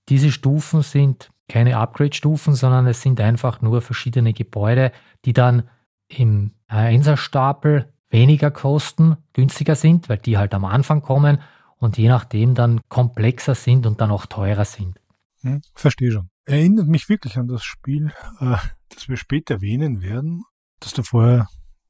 Diese 0.07 0.31
Stufen 0.31 0.83
sind 0.83 1.31
keine 1.49 1.77
Upgrade-Stufen, 1.77 2.55
sondern 2.55 2.87
es 2.87 3.01
sind 3.01 3.19
einfach 3.19 3.61
nur 3.61 3.81
verschiedene 3.81 4.33
Gebäude, 4.33 4.91
die 5.25 5.33
dann 5.33 5.63
im 6.07 6.51
1er-Stapel 6.69 7.91
weniger 8.09 8.51
kosten, 8.51 9.17
günstiger 9.33 9.75
sind, 9.75 10.09
weil 10.09 10.17
die 10.17 10.37
halt 10.37 10.53
am 10.53 10.65
Anfang 10.65 11.01
kommen 11.01 11.39
und 11.77 11.97
je 11.97 12.09
nachdem 12.09 12.55
dann 12.55 12.81
komplexer 12.89 13.55
sind 13.55 13.85
und 13.85 14.01
dann 14.01 14.11
auch 14.11 14.25
teurer 14.25 14.65
sind. 14.65 14.99
Hm, 15.41 15.61
verstehe 15.73 16.11
schon. 16.11 16.29
Erinnert 16.45 16.87
mich 16.87 17.09
wirklich 17.09 17.37
an 17.37 17.47
das 17.47 17.63
Spiel, 17.63 18.11
äh, 18.39 18.57
das 18.89 19.07
wir 19.07 19.17
später 19.17 19.55
erwähnen 19.55 20.01
werden, 20.01 20.43
das 20.79 20.93
du 20.93 21.03
vorher 21.03 21.47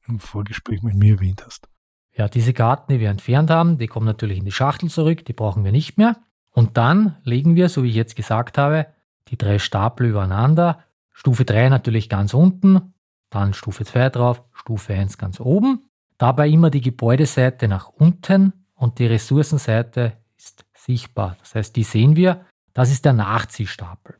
im 0.07 0.19
Vorgespräch 0.19 0.81
mit 0.81 0.95
mir 0.95 1.15
erwähnt 1.15 1.43
hast. 1.45 1.67
Ja, 2.15 2.27
diese 2.27 2.53
Karten, 2.53 2.91
die 2.91 2.99
wir 2.99 3.09
entfernt 3.09 3.49
haben, 3.49 3.77
die 3.77 3.87
kommen 3.87 4.05
natürlich 4.05 4.39
in 4.39 4.45
die 4.45 4.51
Schachtel 4.51 4.89
zurück, 4.89 5.23
die 5.25 5.33
brauchen 5.33 5.63
wir 5.63 5.71
nicht 5.71 5.97
mehr. 5.97 6.17
Und 6.51 6.77
dann 6.77 7.15
legen 7.23 7.55
wir, 7.55 7.69
so 7.69 7.83
wie 7.83 7.89
ich 7.89 7.95
jetzt 7.95 8.15
gesagt 8.15 8.57
habe, 8.57 8.87
die 9.29 9.37
drei 9.37 9.59
Stapel 9.59 10.07
übereinander. 10.07 10.83
Stufe 11.11 11.45
3 11.45 11.69
natürlich 11.69 12.09
ganz 12.09 12.33
unten, 12.33 12.93
dann 13.29 13.53
Stufe 13.53 13.85
2 13.85 14.09
drauf, 14.09 14.43
Stufe 14.53 14.93
1 14.93 15.17
ganz 15.17 15.39
oben. 15.39 15.89
Dabei 16.17 16.49
immer 16.49 16.69
die 16.69 16.81
Gebäudeseite 16.81 17.67
nach 17.67 17.89
unten 17.89 18.53
und 18.75 18.99
die 18.99 19.05
Ressourcenseite 19.05 20.13
ist 20.37 20.65
sichtbar. 20.73 21.35
Das 21.39 21.55
heißt, 21.55 21.75
die 21.75 21.83
sehen 21.83 22.15
wir. 22.15 22.45
Das 22.73 22.91
ist 22.91 23.05
der 23.05 23.13
Nachziehstapel. 23.13 24.17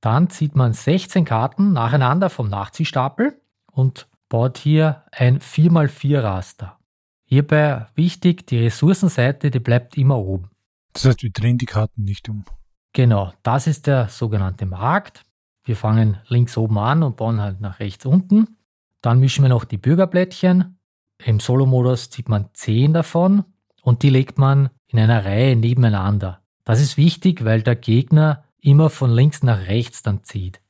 Dann 0.00 0.30
zieht 0.30 0.56
man 0.56 0.72
16 0.72 1.24
Karten 1.24 1.72
nacheinander 1.72 2.30
vom 2.30 2.48
Nachziehstapel 2.48 3.40
und 3.70 4.08
baut 4.28 4.58
hier 4.58 5.04
ein 5.12 5.40
4x4 5.40 6.22
Raster. 6.22 6.78
Hierbei 7.24 7.86
wichtig, 7.94 8.46
die 8.46 8.58
Ressourcenseite, 8.58 9.50
die 9.50 9.60
bleibt 9.60 9.96
immer 9.96 10.18
oben. 10.18 10.50
Das 10.92 11.04
heißt, 11.04 11.22
wir 11.22 11.30
drehen 11.30 11.58
die 11.58 11.66
Karten 11.66 12.04
nicht 12.04 12.28
um. 12.28 12.44
Genau, 12.92 13.32
das 13.42 13.66
ist 13.66 13.86
der 13.86 14.08
sogenannte 14.08 14.66
Markt. 14.66 15.24
Wir 15.64 15.76
fangen 15.76 16.18
links 16.26 16.56
oben 16.56 16.78
an 16.78 17.02
und 17.02 17.16
bauen 17.16 17.40
halt 17.40 17.60
nach 17.60 17.78
rechts 17.78 18.04
unten. 18.06 18.56
Dann 19.02 19.20
mischen 19.20 19.44
wir 19.44 19.48
noch 19.48 19.64
die 19.64 19.78
Bürgerblättchen. 19.78 20.78
Im 21.24 21.40
Solo-Modus 21.40 22.10
zieht 22.10 22.28
man 22.28 22.48
10 22.52 22.94
davon 22.94 23.44
und 23.82 24.02
die 24.02 24.10
legt 24.10 24.38
man 24.38 24.70
in 24.88 24.98
einer 24.98 25.24
Reihe 25.24 25.56
nebeneinander. 25.56 26.40
Das 26.64 26.80
ist 26.80 26.96
wichtig, 26.96 27.44
weil 27.44 27.62
der 27.62 27.76
Gegner 27.76 28.44
immer 28.60 28.90
von 28.90 29.10
links 29.10 29.42
nach 29.42 29.66
rechts 29.66 30.02
dann 30.02 30.24
zieht. 30.24 30.60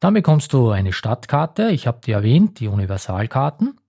Dann 0.00 0.14
bekommst 0.14 0.52
du 0.52 0.70
eine 0.70 0.92
Stadtkarte, 0.92 1.70
ich 1.70 1.86
habe 1.86 2.00
die 2.04 2.12
erwähnt, 2.12 2.60
die 2.60 2.68
Universalkarten. 2.68 3.80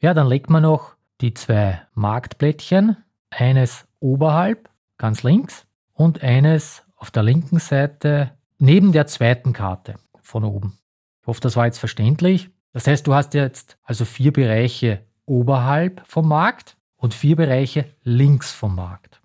Ja, 0.00 0.14
dann 0.14 0.28
legt 0.28 0.50
man 0.50 0.62
noch 0.62 0.94
die 1.20 1.34
zwei 1.34 1.82
Marktblättchen, 1.94 2.96
eines 3.30 3.86
oberhalb, 4.00 4.68
ganz 4.98 5.22
links, 5.22 5.66
und 5.92 6.22
eines 6.22 6.83
auf 7.04 7.10
der 7.10 7.22
linken 7.22 7.58
Seite 7.58 8.30
neben 8.56 8.92
der 8.92 9.06
zweiten 9.06 9.52
Karte 9.52 9.96
von 10.22 10.42
oben. 10.42 10.78
Ich 11.20 11.26
hoffe, 11.26 11.42
das 11.42 11.54
war 11.54 11.66
jetzt 11.66 11.76
verständlich. 11.76 12.48
Das 12.72 12.86
heißt, 12.86 13.06
du 13.06 13.12
hast 13.12 13.34
jetzt 13.34 13.76
also 13.82 14.06
vier 14.06 14.32
Bereiche 14.32 15.04
oberhalb 15.26 16.00
vom 16.06 16.26
Markt 16.26 16.78
und 16.96 17.12
vier 17.12 17.36
Bereiche 17.36 17.94
links 18.04 18.52
vom 18.52 18.74
Markt. 18.74 19.20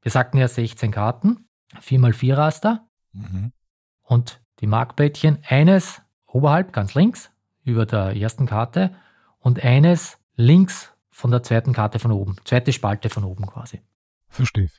Wir 0.00 0.12
sagten 0.12 0.38
ja 0.38 0.46
16 0.46 0.92
Karten, 0.92 1.48
4x4 1.74 2.36
Raster 2.36 2.86
mhm. 3.14 3.50
und 4.02 4.40
die 4.60 4.68
Marktblättchen, 4.68 5.38
eines 5.48 6.00
oberhalb, 6.24 6.72
ganz 6.72 6.94
links, 6.94 7.32
über 7.64 7.84
der 7.84 8.14
ersten 8.14 8.46
Karte 8.46 8.94
und 9.40 9.64
eines 9.64 10.18
links 10.36 10.92
von 11.10 11.32
der 11.32 11.42
zweiten 11.42 11.72
Karte 11.72 11.98
von 11.98 12.12
oben, 12.12 12.36
zweite 12.44 12.72
Spalte 12.72 13.10
von 13.10 13.24
oben 13.24 13.46
quasi. 13.46 13.80
Verstehe. 14.28 14.70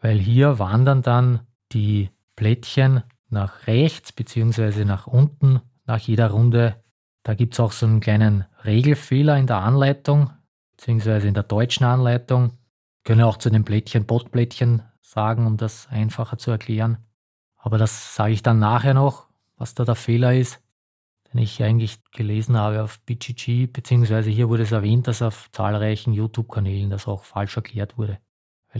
Weil 0.00 0.18
hier 0.18 0.58
wandern 0.58 1.02
dann 1.02 1.40
die 1.72 2.10
Plättchen 2.36 3.02
nach 3.28 3.66
rechts 3.66 4.12
bzw. 4.12 4.84
nach 4.84 5.06
unten 5.06 5.60
nach 5.86 5.98
jeder 5.98 6.30
Runde. 6.30 6.76
Da 7.22 7.34
gibt 7.34 7.54
es 7.54 7.60
auch 7.60 7.72
so 7.72 7.86
einen 7.86 8.00
kleinen 8.00 8.44
Regelfehler 8.64 9.36
in 9.36 9.46
der 9.46 9.58
Anleitung 9.58 10.30
bzw. 10.76 11.28
in 11.28 11.34
der 11.34 11.42
deutschen 11.42 11.84
Anleitung. 11.84 12.52
Können 13.04 13.22
auch 13.22 13.38
zu 13.38 13.50
den 13.50 13.64
Plättchen 13.64 14.06
Botplättchen 14.06 14.82
sagen, 15.00 15.46
um 15.46 15.56
das 15.56 15.88
einfacher 15.88 16.38
zu 16.38 16.50
erklären. 16.50 16.98
Aber 17.56 17.78
das 17.78 18.14
sage 18.14 18.32
ich 18.32 18.42
dann 18.42 18.58
nachher 18.58 18.94
noch, 18.94 19.26
was 19.56 19.74
da 19.74 19.84
der 19.84 19.94
Fehler 19.94 20.34
ist 20.34 20.60
den 21.32 21.40
ich 21.40 21.62
eigentlich 21.62 21.98
gelesen 22.12 22.56
habe 22.56 22.82
auf 22.82 23.00
BGG, 23.00 23.66
beziehungsweise 23.66 24.30
hier 24.30 24.48
wurde 24.48 24.62
es 24.62 24.72
erwähnt, 24.72 25.06
dass 25.06 25.22
auf 25.22 25.50
zahlreichen 25.52 26.12
YouTube-Kanälen 26.12 26.90
das 26.90 27.06
auch 27.06 27.24
falsch 27.24 27.56
erklärt 27.56 27.98
wurde. 27.98 28.18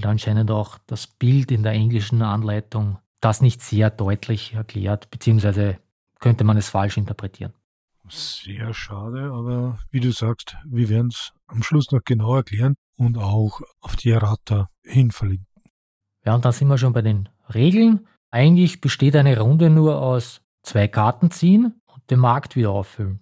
Weil 0.02 0.10
anscheinend 0.10 0.50
auch 0.50 0.78
das 0.86 1.06
Bild 1.06 1.50
in 1.50 1.62
der 1.62 1.72
englischen 1.72 2.22
Anleitung 2.22 2.98
das 3.20 3.40
nicht 3.40 3.62
sehr 3.62 3.90
deutlich 3.90 4.54
erklärt, 4.54 5.10
beziehungsweise 5.10 5.78
könnte 6.20 6.44
man 6.44 6.56
es 6.56 6.68
falsch 6.68 6.96
interpretieren. 6.96 7.52
Sehr 8.08 8.72
schade, 8.72 9.30
aber 9.32 9.78
wie 9.90 10.00
du 10.00 10.12
sagst, 10.12 10.56
wir 10.64 10.88
werden 10.88 11.08
es 11.08 11.32
am 11.46 11.62
Schluss 11.62 11.90
noch 11.90 12.00
genau 12.04 12.36
erklären 12.36 12.74
und 12.96 13.18
auch 13.18 13.60
auf 13.80 13.96
die 13.96 14.10
Errata 14.10 14.70
hin 14.82 15.10
verlinken. 15.10 15.46
Ja, 16.24 16.34
und 16.34 16.44
dann 16.44 16.52
sind 16.52 16.68
wir 16.68 16.78
schon 16.78 16.92
bei 16.92 17.02
den 17.02 17.28
Regeln. 17.52 18.06
Eigentlich 18.30 18.80
besteht 18.80 19.16
eine 19.16 19.38
Runde 19.38 19.68
nur 19.68 20.00
aus 20.00 20.40
zwei 20.62 20.88
Karten 20.88 21.30
ziehen 21.30 21.78
den 22.10 22.20
Markt 22.20 22.56
wieder 22.56 22.70
auffüllen. 22.70 23.20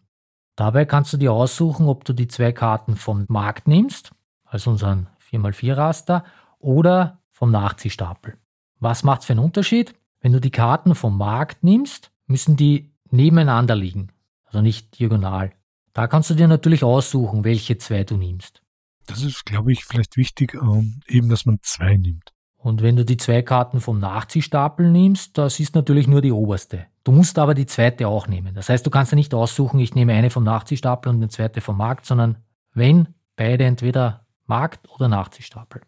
Dabei 0.56 0.84
kannst 0.84 1.12
du 1.12 1.16
dir 1.16 1.32
aussuchen, 1.32 1.86
ob 1.86 2.04
du 2.04 2.12
die 2.12 2.28
zwei 2.28 2.52
Karten 2.52 2.96
vom 2.96 3.26
Markt 3.28 3.68
nimmst, 3.68 4.12
also 4.44 4.70
unseren 4.70 5.08
4x4 5.30 5.76
Raster, 5.76 6.24
oder 6.58 7.20
vom 7.30 7.50
Nachziehstapel. 7.50 8.36
Was 8.78 9.02
macht 9.02 9.20
es 9.20 9.26
für 9.26 9.32
einen 9.32 9.44
Unterschied? 9.44 9.94
Wenn 10.20 10.32
du 10.32 10.40
die 10.40 10.50
Karten 10.50 10.94
vom 10.94 11.16
Markt 11.16 11.62
nimmst, 11.62 12.10
müssen 12.26 12.56
die 12.56 12.92
nebeneinander 13.10 13.76
liegen, 13.76 14.12
also 14.44 14.60
nicht 14.60 14.98
diagonal. 14.98 15.52
Da 15.92 16.08
kannst 16.08 16.30
du 16.30 16.34
dir 16.34 16.48
natürlich 16.48 16.84
aussuchen, 16.84 17.44
welche 17.44 17.78
zwei 17.78 18.04
du 18.04 18.16
nimmst. 18.16 18.62
Das 19.06 19.22
ist, 19.22 19.46
glaube 19.46 19.72
ich, 19.72 19.84
vielleicht 19.84 20.16
wichtig, 20.16 20.54
ähm, 20.54 21.00
eben, 21.06 21.28
dass 21.28 21.46
man 21.46 21.58
zwei 21.62 21.96
nimmt. 21.96 22.32
Und 22.56 22.82
wenn 22.82 22.96
du 22.96 23.04
die 23.04 23.16
zwei 23.16 23.42
Karten 23.42 23.80
vom 23.80 24.00
Nachziehstapel 24.00 24.90
nimmst, 24.90 25.38
das 25.38 25.60
ist 25.60 25.76
natürlich 25.76 26.08
nur 26.08 26.20
die 26.20 26.32
oberste. 26.32 26.86
Du 27.04 27.12
musst 27.12 27.38
aber 27.38 27.54
die 27.54 27.66
zweite 27.66 28.08
auch 28.08 28.26
nehmen. 28.26 28.54
Das 28.54 28.68
heißt, 28.68 28.84
du 28.84 28.90
kannst 28.90 29.12
ja 29.12 29.16
nicht 29.16 29.32
aussuchen, 29.34 29.78
ich 29.78 29.94
nehme 29.94 30.14
eine 30.14 30.30
vom 30.30 30.42
Nachziehstapel 30.42 31.10
und 31.10 31.16
eine 31.16 31.28
zweite 31.28 31.60
vom 31.60 31.76
Markt, 31.76 32.06
sondern 32.06 32.38
wenn 32.74 33.14
beide 33.36 33.64
entweder 33.64 34.26
Markt 34.46 34.90
oder 34.90 35.06
Nachziehstapel. 35.06 35.82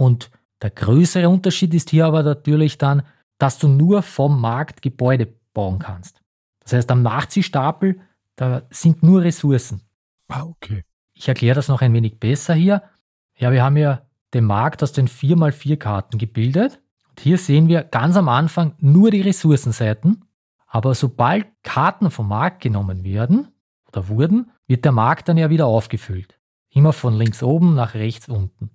Und 0.00 0.30
der 0.62 0.70
größere 0.70 1.28
Unterschied 1.28 1.74
ist 1.74 1.90
hier 1.90 2.06
aber 2.06 2.22
natürlich 2.22 2.78
dann, 2.78 3.02
dass 3.36 3.58
du 3.58 3.68
nur 3.68 4.00
vom 4.00 4.40
Markt 4.40 4.80
Gebäude 4.80 5.28
bauen 5.52 5.78
kannst. 5.78 6.22
Das 6.60 6.72
heißt, 6.72 6.90
am 6.90 7.02
Nachziehstapel, 7.02 8.00
da 8.34 8.62
sind 8.70 9.02
nur 9.02 9.20
Ressourcen. 9.20 9.82
Ah, 10.28 10.44
okay. 10.44 10.84
Ich 11.12 11.28
erkläre 11.28 11.56
das 11.56 11.68
noch 11.68 11.82
ein 11.82 11.92
wenig 11.92 12.18
besser 12.18 12.54
hier. 12.54 12.82
Ja, 13.36 13.52
wir 13.52 13.62
haben 13.62 13.76
ja 13.76 14.06
den 14.32 14.46
Markt 14.46 14.82
aus 14.82 14.92
den 14.92 15.06
4x4 15.06 15.76
Karten 15.76 16.16
gebildet. 16.16 16.80
Und 17.10 17.20
hier 17.20 17.36
sehen 17.36 17.68
wir 17.68 17.82
ganz 17.84 18.16
am 18.16 18.30
Anfang 18.30 18.72
nur 18.78 19.10
die 19.10 19.20
Ressourcenseiten. 19.20 20.24
Aber 20.66 20.94
sobald 20.94 21.46
Karten 21.62 22.10
vom 22.10 22.28
Markt 22.28 22.62
genommen 22.62 23.04
werden 23.04 23.48
oder 23.86 24.08
wurden, 24.08 24.50
wird 24.66 24.86
der 24.86 24.92
Markt 24.92 25.28
dann 25.28 25.36
ja 25.36 25.50
wieder 25.50 25.66
aufgefüllt. 25.66 26.38
Immer 26.70 26.94
von 26.94 27.12
links 27.18 27.42
oben 27.42 27.74
nach 27.74 27.92
rechts 27.92 28.26
unten. 28.26 28.70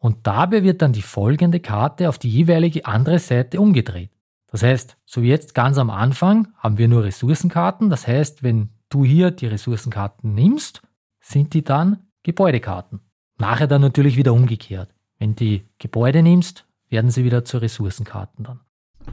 Und 0.00 0.26
dabei 0.26 0.64
wird 0.64 0.82
dann 0.82 0.94
die 0.94 1.02
folgende 1.02 1.60
Karte 1.60 2.08
auf 2.08 2.18
die 2.18 2.30
jeweilige 2.30 2.86
andere 2.86 3.18
Seite 3.18 3.60
umgedreht. 3.60 4.10
Das 4.46 4.62
heißt, 4.62 4.96
so 5.04 5.22
wie 5.22 5.28
jetzt 5.28 5.54
ganz 5.54 5.78
am 5.78 5.90
Anfang 5.90 6.48
haben 6.56 6.78
wir 6.78 6.88
nur 6.88 7.04
Ressourcenkarten. 7.04 7.90
Das 7.90 8.06
heißt, 8.06 8.42
wenn 8.42 8.70
du 8.88 9.04
hier 9.04 9.30
die 9.30 9.46
Ressourcenkarten 9.46 10.34
nimmst, 10.34 10.82
sind 11.20 11.52
die 11.54 11.62
dann 11.62 12.08
Gebäudekarten. 12.22 13.00
Nachher 13.38 13.66
dann 13.66 13.82
natürlich 13.82 14.16
wieder 14.16 14.32
umgekehrt. 14.32 14.92
Wenn 15.18 15.36
die 15.36 15.68
Gebäude 15.78 16.22
nimmst, 16.22 16.66
werden 16.88 17.10
sie 17.10 17.24
wieder 17.24 17.44
zu 17.44 17.58
Ressourcenkarten 17.58 18.44
dann. 18.44 18.60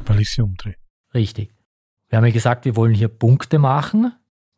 Weil 0.06 0.22
ich 0.22 0.32
sie 0.32 0.42
umdrehe. 0.42 0.76
Richtig. 1.14 1.54
Wir 2.08 2.18
haben 2.18 2.26
ja 2.26 2.32
gesagt, 2.32 2.64
wir 2.64 2.78
wollen 2.78 2.94
hier 2.94 3.10
Punkte 3.10 3.60
machen. 3.60 4.14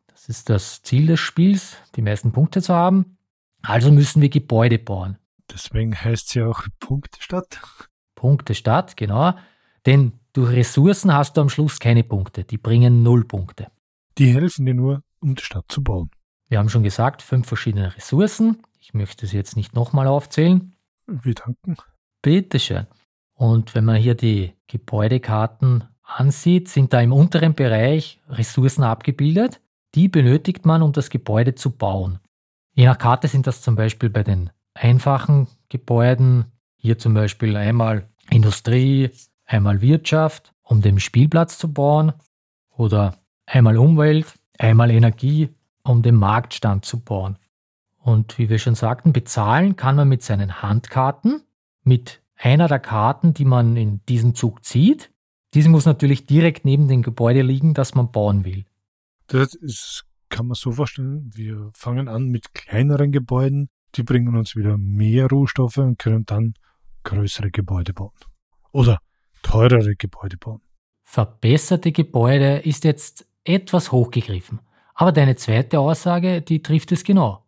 Das 0.06 0.28
ist 0.28 0.48
das 0.48 0.82
Ziel 0.82 1.08
des 1.08 1.18
Spiels, 1.18 1.76
die 1.96 2.02
meisten 2.02 2.30
Punkte 2.30 2.62
zu 2.62 2.72
haben. 2.72 3.16
Also 3.62 3.90
müssen 3.92 4.22
wir 4.22 4.28
Gebäude 4.28 4.78
bauen. 4.78 5.18
Deswegen 5.52 5.94
heißt 5.94 6.28
sie 6.28 6.42
auch 6.42 6.62
Punktestadt. 6.78 7.60
Punktestadt, 8.14 8.96
genau. 8.96 9.34
Denn 9.86 10.12
durch 10.32 10.54
Ressourcen 10.54 11.12
hast 11.12 11.36
du 11.36 11.40
am 11.40 11.48
Schluss 11.48 11.80
keine 11.80 12.04
Punkte. 12.04 12.44
Die 12.44 12.58
bringen 12.58 13.02
null 13.02 13.24
Punkte. 13.24 13.68
Die 14.18 14.32
helfen 14.34 14.66
dir 14.66 14.74
nur, 14.74 15.02
um 15.20 15.34
die 15.34 15.42
Stadt 15.42 15.64
zu 15.68 15.82
bauen. 15.82 16.10
Wir 16.48 16.58
haben 16.58 16.68
schon 16.68 16.82
gesagt, 16.82 17.22
fünf 17.22 17.46
verschiedene 17.46 17.96
Ressourcen. 17.96 18.62
Ich 18.80 18.94
möchte 18.94 19.26
sie 19.26 19.36
jetzt 19.36 19.56
nicht 19.56 19.74
nochmal 19.74 20.06
aufzählen. 20.06 20.74
Wir 21.06 21.34
danken. 21.34 21.76
Bitteschön. 22.22 22.86
Und 23.34 23.74
wenn 23.74 23.84
man 23.84 23.96
hier 23.96 24.14
die 24.14 24.54
Gebäudekarten 24.66 25.84
ansieht, 26.02 26.68
sind 26.68 26.92
da 26.92 27.00
im 27.00 27.12
unteren 27.12 27.54
Bereich 27.54 28.20
Ressourcen 28.28 28.84
abgebildet. 28.84 29.60
Die 29.94 30.08
benötigt 30.08 30.66
man, 30.66 30.82
um 30.82 30.92
das 30.92 31.10
Gebäude 31.10 31.54
zu 31.54 31.70
bauen. 31.70 32.18
Je 32.74 32.84
nach 32.84 32.98
Karte 32.98 33.28
sind 33.28 33.46
das 33.46 33.62
zum 33.62 33.76
Beispiel 33.76 34.10
bei 34.10 34.22
den 34.22 34.50
einfachen 34.80 35.46
Gebäuden, 35.68 36.46
hier 36.76 36.98
zum 36.98 37.14
Beispiel 37.14 37.56
einmal 37.56 38.08
Industrie, 38.30 39.10
einmal 39.44 39.80
Wirtschaft, 39.80 40.54
um 40.62 40.80
den 40.80 40.98
Spielplatz 40.98 41.58
zu 41.58 41.72
bauen, 41.72 42.12
oder 42.70 43.18
einmal 43.46 43.76
Umwelt, 43.76 44.34
einmal 44.58 44.90
Energie, 44.90 45.50
um 45.82 46.02
den 46.02 46.14
Marktstand 46.14 46.84
zu 46.84 47.00
bauen. 47.00 47.36
Und 47.98 48.38
wie 48.38 48.48
wir 48.48 48.58
schon 48.58 48.74
sagten, 48.74 49.12
bezahlen 49.12 49.76
kann 49.76 49.96
man 49.96 50.08
mit 50.08 50.22
seinen 50.22 50.62
Handkarten, 50.62 51.42
mit 51.82 52.22
einer 52.36 52.68
der 52.68 52.78
Karten, 52.78 53.34
die 53.34 53.44
man 53.44 53.76
in 53.76 54.00
diesem 54.06 54.34
Zug 54.34 54.64
zieht. 54.64 55.10
Diese 55.52 55.68
muss 55.68 55.84
natürlich 55.84 56.26
direkt 56.26 56.64
neben 56.64 56.88
dem 56.88 57.02
Gebäude 57.02 57.42
liegen, 57.42 57.74
das 57.74 57.94
man 57.94 58.10
bauen 58.10 58.44
will. 58.44 58.64
Das 59.26 59.54
ist, 59.54 60.06
kann 60.30 60.46
man 60.46 60.54
so 60.54 60.72
vorstellen, 60.72 61.30
wir 61.34 61.68
fangen 61.72 62.08
an 62.08 62.28
mit 62.28 62.54
kleineren 62.54 63.12
Gebäuden, 63.12 63.68
die 63.96 64.02
bringen 64.02 64.36
uns 64.36 64.56
wieder 64.56 64.76
mehr 64.78 65.26
Rohstoffe 65.26 65.78
und 65.78 65.98
können 65.98 66.26
dann 66.26 66.54
größere 67.04 67.50
Gebäude 67.50 67.92
bauen. 67.92 68.12
Oder 68.72 68.98
teurere 69.42 69.94
Gebäude 69.96 70.36
bauen. 70.36 70.60
Verbesserte 71.04 71.92
Gebäude 71.92 72.58
ist 72.58 72.84
jetzt 72.84 73.26
etwas 73.44 73.90
hochgegriffen. 73.90 74.60
Aber 74.94 75.12
deine 75.12 75.36
zweite 75.36 75.80
Aussage, 75.80 76.42
die 76.42 76.62
trifft 76.62 76.92
es 76.92 77.04
genau. 77.04 77.46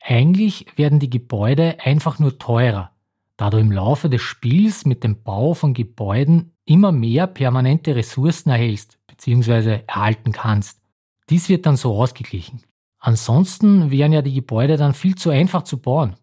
Eigentlich 0.00 0.66
werden 0.76 0.98
die 0.98 1.10
Gebäude 1.10 1.76
einfach 1.80 2.18
nur 2.18 2.38
teurer, 2.38 2.92
da 3.36 3.50
du 3.50 3.58
im 3.58 3.70
Laufe 3.70 4.08
des 4.08 4.22
Spiels 4.22 4.84
mit 4.84 5.04
dem 5.04 5.22
Bau 5.22 5.54
von 5.54 5.74
Gebäuden 5.74 6.52
immer 6.64 6.92
mehr 6.92 7.26
permanente 7.26 7.94
Ressourcen 7.94 8.50
erhältst 8.50 8.98
bzw. 9.08 9.80
erhalten 9.86 10.32
kannst. 10.32 10.80
Dies 11.28 11.48
wird 11.48 11.66
dann 11.66 11.76
so 11.76 12.00
ausgeglichen. 12.00 12.62
Ansonsten 13.04 13.90
wären 13.90 14.12
ja 14.12 14.22
die 14.22 14.32
Gebäude 14.32 14.76
dann 14.76 14.94
viel 14.94 15.16
zu 15.16 15.30
einfach 15.30 15.62
zu 15.62 15.78
bauen. 15.78 16.14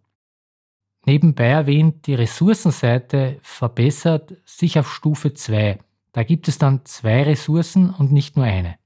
Nebenbei 1.06 1.48
erwähnt, 1.48 2.08
die 2.08 2.16
Ressourcenseite 2.16 3.38
verbessert 3.42 4.34
sich 4.46 4.80
auf 4.80 4.90
Stufe 4.90 5.34
2. 5.34 5.78
Da 6.14 6.24
gibt 6.24 6.48
es 6.48 6.58
dann 6.58 6.86
zwei 6.86 7.24
Ressourcen 7.24 7.90
und 7.90 8.14
nicht 8.14 8.38
nur 8.38 8.46
eine. 8.46 8.78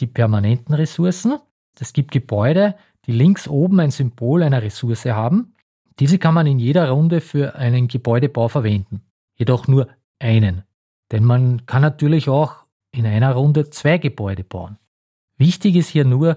Die 0.00 0.06
permanenten 0.06 0.74
Ressourcen. 0.74 1.38
Es 1.80 1.94
gibt 1.94 2.12
Gebäude, 2.12 2.74
die 3.06 3.12
links 3.12 3.48
oben 3.48 3.80
ein 3.80 3.90
Symbol 3.90 4.42
einer 4.42 4.60
Ressource 4.60 5.06
haben. 5.06 5.54
Diese 6.00 6.18
kann 6.18 6.34
man 6.34 6.46
in 6.46 6.58
jeder 6.58 6.90
Runde 6.90 7.22
für 7.22 7.54
einen 7.54 7.88
Gebäudebau 7.88 8.48
verwenden. 8.48 9.00
Jedoch 9.34 9.66
nur 9.66 9.88
einen. 10.18 10.64
Denn 11.10 11.24
man 11.24 11.64
kann 11.64 11.80
natürlich 11.80 12.28
auch 12.28 12.66
in 12.90 13.06
einer 13.06 13.32
Runde 13.32 13.70
zwei 13.70 13.96
Gebäude 13.96 14.44
bauen. 14.44 14.76
Wichtig 15.38 15.76
ist 15.76 15.88
hier 15.88 16.04
nur, 16.04 16.36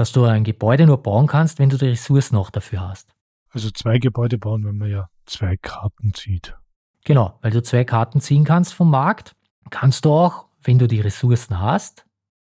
dass 0.00 0.12
du 0.12 0.24
ein 0.24 0.44
Gebäude 0.44 0.86
nur 0.86 1.02
bauen 1.02 1.26
kannst, 1.26 1.58
wenn 1.58 1.68
du 1.68 1.76
die 1.76 1.88
Ressourcen 1.88 2.34
noch 2.34 2.48
dafür 2.48 2.88
hast. 2.88 3.12
Also 3.50 3.70
zwei 3.70 3.98
Gebäude 3.98 4.38
bauen, 4.38 4.64
wenn 4.64 4.78
man 4.78 4.88
ja 4.88 5.10
zwei 5.26 5.58
Karten 5.58 6.14
zieht. 6.14 6.56
Genau, 7.04 7.38
weil 7.42 7.50
du 7.50 7.62
zwei 7.62 7.84
Karten 7.84 8.22
ziehen 8.22 8.44
kannst 8.44 8.72
vom 8.72 8.90
Markt, 8.90 9.36
kannst 9.68 10.06
du 10.06 10.14
auch, 10.14 10.46
wenn 10.62 10.78
du 10.78 10.88
die 10.88 11.02
Ressourcen 11.02 11.60
hast, 11.60 12.06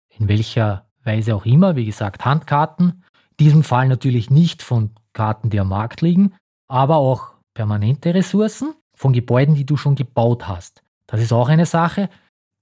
in 0.09 0.27
welcher 0.27 0.89
Weise 1.05 1.33
auch 1.35 1.45
immer, 1.45 1.77
wie 1.77 1.85
gesagt, 1.85 2.25
Handkarten, 2.25 3.05
in 3.37 3.45
diesem 3.45 3.63
Fall 3.63 3.87
natürlich 3.87 4.29
nicht 4.29 4.61
von 4.61 4.91
Karten, 5.13 5.49
die 5.49 5.61
am 5.61 5.69
Markt 5.69 6.01
liegen, 6.01 6.33
aber 6.67 6.97
auch 6.97 7.35
permanente 7.53 8.13
Ressourcen 8.13 8.73
von 8.93 9.13
Gebäuden, 9.13 9.55
die 9.55 9.65
du 9.65 9.77
schon 9.77 9.95
gebaut 9.95 10.49
hast. 10.49 10.83
Das 11.05 11.21
ist 11.21 11.31
auch 11.31 11.47
eine 11.47 11.65
Sache. 11.65 12.09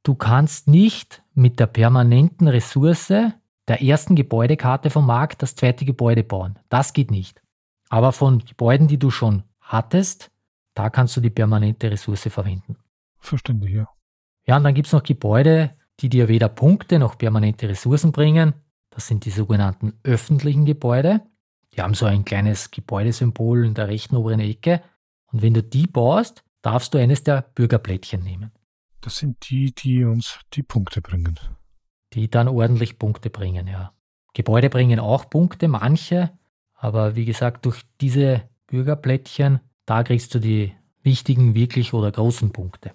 Du 0.04 0.14
kannst 0.14 0.68
nicht 0.68 1.24
mit 1.34 1.60
der 1.60 1.66
permanenten 1.66 2.48
Ressource 2.48 3.34
der 3.68 3.82
ersten 3.82 4.16
Gebäudekarte 4.16 4.90
vom 4.90 5.06
Markt 5.06 5.42
das 5.42 5.56
zweite 5.56 5.86
Gebäude 5.86 6.24
bauen. 6.24 6.60
Das 6.70 6.94
geht 6.94 7.12
nicht. 7.12 7.42
Aber 7.90 8.12
von 8.12 8.40
Gebäuden, 8.40 8.88
die 8.88 9.00
du 9.00 9.10
schon 9.10 9.44
hattest, 9.60 10.32
da 10.74 10.90
kannst 10.90 11.16
du 11.18 11.22
die 11.22 11.30
permanente 11.30 11.90
Ressource 11.90 12.28
verwenden. 12.30 12.78
Verständlich, 13.18 13.74
ja. 13.74 13.88
Ja, 14.46 14.58
und 14.58 14.64
dann 14.64 14.76
gibt 14.76 14.88
es 14.88 14.94
noch 14.94 15.04
Gebäude, 15.04 15.76
die 16.00 16.10
dir 16.10 16.28
weder 16.28 16.50
Punkte 16.50 17.00
noch 17.00 17.18
permanente 17.18 17.68
Ressourcen 17.68 18.12
bringen. 18.12 18.54
Das 18.90 19.08
sind 19.08 19.26
die 19.26 19.32
sogenannten 19.32 19.94
öffentlichen 20.04 20.66
Gebäude. 20.66 21.22
Die 21.74 21.82
haben 21.82 21.94
so 21.94 22.06
ein 22.06 22.26
kleines 22.26 22.72
Gebäudesymbol 22.72 23.66
in 23.66 23.74
der 23.74 23.88
rechten 23.88 24.16
oberen 24.16 24.40
Ecke. 24.40 24.82
Und 25.32 25.42
wenn 25.42 25.54
du 25.54 25.64
die 25.64 25.88
baust, 25.88 26.44
darfst 26.62 26.94
du 26.94 26.98
eines 26.98 27.24
der 27.24 27.42
Bürgerplättchen 27.56 28.24
nehmen. 28.24 28.52
Das 29.02 29.18
sind 29.18 29.50
die, 29.50 29.74
die 29.74 30.04
uns 30.04 30.40
die 30.54 30.64
Punkte 30.64 31.02
bringen. 31.02 31.40
Die 32.16 32.30
dann 32.30 32.48
ordentlich 32.48 32.98
Punkte 32.98 33.30
bringen, 33.30 33.68
ja. 33.68 33.92
Gebäude 34.34 34.70
bringen 34.70 35.00
auch 35.00 35.30
Punkte, 35.30 35.68
manche. 35.68 36.32
Aber 36.74 37.16
wie 37.16 37.26
gesagt, 37.26 37.66
durch 37.66 37.82
diese 38.02 38.44
Bürgerplättchen, 38.68 39.60
da 39.86 40.04
kriegst 40.04 40.34
du 40.34 40.40
die 40.40 40.74
wichtigen, 41.04 41.56
wirklich 41.56 41.94
oder 41.94 42.12
großen 42.12 42.52
Punkte. 42.52 42.92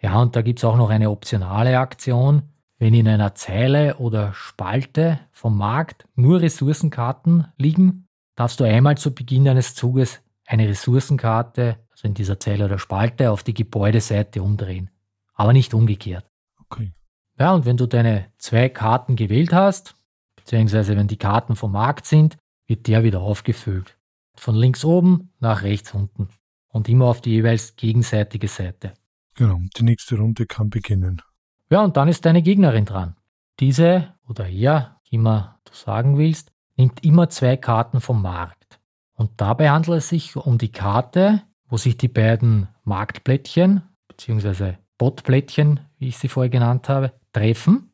Ja, 0.00 0.20
und 0.20 0.36
da 0.36 0.42
gibt 0.42 0.58
es 0.58 0.64
auch 0.64 0.76
noch 0.76 0.90
eine 0.90 1.10
optionale 1.10 1.78
Aktion. 1.78 2.42
Wenn 2.78 2.94
in 2.94 3.08
einer 3.08 3.34
Zeile 3.34 3.96
oder 3.96 4.32
Spalte 4.32 5.20
vom 5.32 5.58
Markt 5.58 6.06
nur 6.14 6.40
Ressourcenkarten 6.40 7.46
liegen, 7.56 8.06
darfst 8.36 8.60
du 8.60 8.64
einmal 8.64 8.96
zu 8.96 9.14
Beginn 9.14 9.48
eines 9.48 9.74
Zuges 9.74 10.22
eine 10.46 10.68
Ressourcenkarte, 10.68 11.76
also 11.90 12.08
in 12.08 12.14
dieser 12.14 12.40
Zeile 12.40 12.64
oder 12.64 12.78
Spalte, 12.78 13.30
auf 13.30 13.42
die 13.42 13.54
Gebäudeseite 13.54 14.42
umdrehen. 14.42 14.90
Aber 15.34 15.52
nicht 15.52 15.74
umgekehrt. 15.74 16.24
Okay. 16.58 16.92
Ja, 17.40 17.54
und 17.54 17.64
wenn 17.64 17.78
du 17.78 17.86
deine 17.86 18.26
zwei 18.36 18.68
Karten 18.68 19.16
gewählt 19.16 19.54
hast, 19.54 19.96
beziehungsweise 20.36 20.94
wenn 20.94 21.08
die 21.08 21.16
Karten 21.16 21.56
vom 21.56 21.72
Markt 21.72 22.04
sind, 22.04 22.36
wird 22.66 22.86
der 22.86 23.02
wieder 23.02 23.22
aufgefüllt. 23.22 23.96
Von 24.36 24.54
links 24.54 24.84
oben 24.84 25.30
nach 25.40 25.62
rechts 25.62 25.94
unten. 25.94 26.28
Und 26.68 26.86
immer 26.90 27.06
auf 27.06 27.22
die 27.22 27.30
jeweils 27.30 27.76
gegenseitige 27.76 28.46
Seite. 28.46 28.92
Genau, 29.36 29.58
die 29.74 29.84
nächste 29.84 30.18
Runde 30.18 30.44
kann 30.44 30.68
beginnen. 30.68 31.22
Ja, 31.70 31.82
und 31.82 31.96
dann 31.96 32.08
ist 32.08 32.26
deine 32.26 32.42
Gegnerin 32.42 32.84
dran. 32.84 33.16
Diese 33.58 34.12
oder 34.28 34.46
er, 34.46 35.00
wie 35.08 35.16
immer 35.16 35.58
du 35.64 35.72
sagen 35.72 36.18
willst, 36.18 36.52
nimmt 36.76 37.02
immer 37.02 37.30
zwei 37.30 37.56
Karten 37.56 38.02
vom 38.02 38.20
Markt. 38.20 38.78
Und 39.14 39.40
dabei 39.40 39.70
handelt 39.70 39.98
es 39.98 40.10
sich 40.10 40.36
um 40.36 40.58
die 40.58 40.72
Karte, 40.72 41.42
wo 41.68 41.78
sich 41.78 41.96
die 41.96 42.08
beiden 42.08 42.68
Marktplättchen 42.84 43.82
bzw. 44.08 44.74
Botplättchen, 44.98 45.80
wie 45.98 46.08
ich 46.08 46.18
sie 46.18 46.28
vorher 46.28 46.50
genannt 46.50 46.90
habe, 46.90 47.14
treffen 47.32 47.90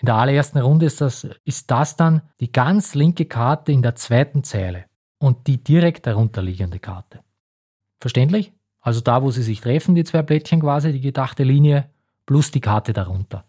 in 0.00 0.06
der 0.06 0.14
allerersten 0.14 0.58
Runde 0.58 0.86
ist 0.86 1.02
das, 1.02 1.28
ist 1.44 1.70
das 1.70 1.94
dann 1.94 2.22
die 2.40 2.50
ganz 2.50 2.94
linke 2.94 3.26
Karte 3.26 3.70
in 3.70 3.82
der 3.82 3.96
zweiten 3.96 4.42
Zeile 4.44 4.86
und 5.18 5.46
die 5.46 5.62
direkt 5.62 6.06
darunter 6.06 6.40
liegende 6.40 6.78
Karte. 6.78 7.20
Verständlich? 7.98 8.54
Also 8.80 9.02
da, 9.02 9.22
wo 9.22 9.30
sie 9.30 9.42
sich 9.42 9.60
treffen, 9.60 9.94
die 9.94 10.04
zwei 10.04 10.22
Blättchen 10.22 10.60
quasi, 10.60 10.92
die 10.92 11.02
gedachte 11.02 11.44
Linie, 11.44 11.90
plus 12.24 12.50
die 12.50 12.62
Karte 12.62 12.94
darunter. 12.94 13.44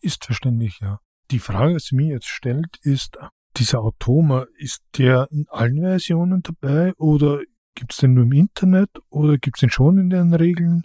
Ist 0.00 0.24
verständlich, 0.24 0.80
ja. 0.80 0.98
Die 1.30 1.38
Frage, 1.38 1.74
die 1.74 1.78
sie 1.78 1.94
mir 1.94 2.14
jetzt 2.14 2.26
stellt, 2.26 2.78
ist, 2.82 3.16
dieser 3.56 3.78
Automa, 3.80 4.46
ist 4.58 4.82
der 4.98 5.28
in 5.30 5.46
allen 5.50 5.80
Versionen 5.80 6.42
dabei 6.42 6.94
oder 6.94 7.42
gibt 7.76 7.92
es 7.92 7.98
den 7.98 8.14
nur 8.14 8.24
im 8.24 8.32
Internet 8.32 8.90
oder 9.08 9.38
gibt 9.38 9.58
es 9.58 9.60
den 9.60 9.70
schon 9.70 9.98
in 9.98 10.10
den 10.10 10.34
Regeln? 10.34 10.84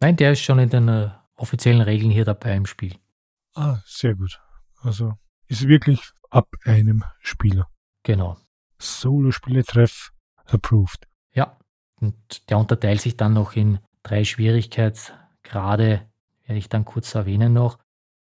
Nein, 0.00 0.16
der 0.16 0.32
ist 0.32 0.40
schon 0.40 0.58
in 0.58 0.68
den 0.68 0.88
äh, 0.88 1.08
offiziellen 1.36 1.80
Regeln 1.80 2.10
hier 2.10 2.26
dabei 2.26 2.54
im 2.54 2.66
Spiel. 2.66 2.96
Ah, 3.58 3.82
sehr 3.84 4.14
gut. 4.14 4.40
Also 4.82 5.14
ist 5.48 5.66
wirklich 5.66 6.00
ab 6.30 6.48
einem 6.64 7.02
Spieler. 7.18 7.66
Genau. 8.04 8.36
Solo-Spiele-Treff 8.78 10.12
approved. 10.44 11.08
Ja, 11.34 11.58
und 12.00 12.48
der 12.48 12.58
unterteilt 12.58 13.00
sich 13.00 13.16
dann 13.16 13.32
noch 13.32 13.56
in 13.56 13.80
drei 14.04 14.22
Schwierigkeitsgrade, 14.22 16.08
werde 16.46 16.58
ich 16.58 16.68
dann 16.68 16.84
kurz 16.84 17.12
erwähnen 17.16 17.52
noch. 17.52 17.80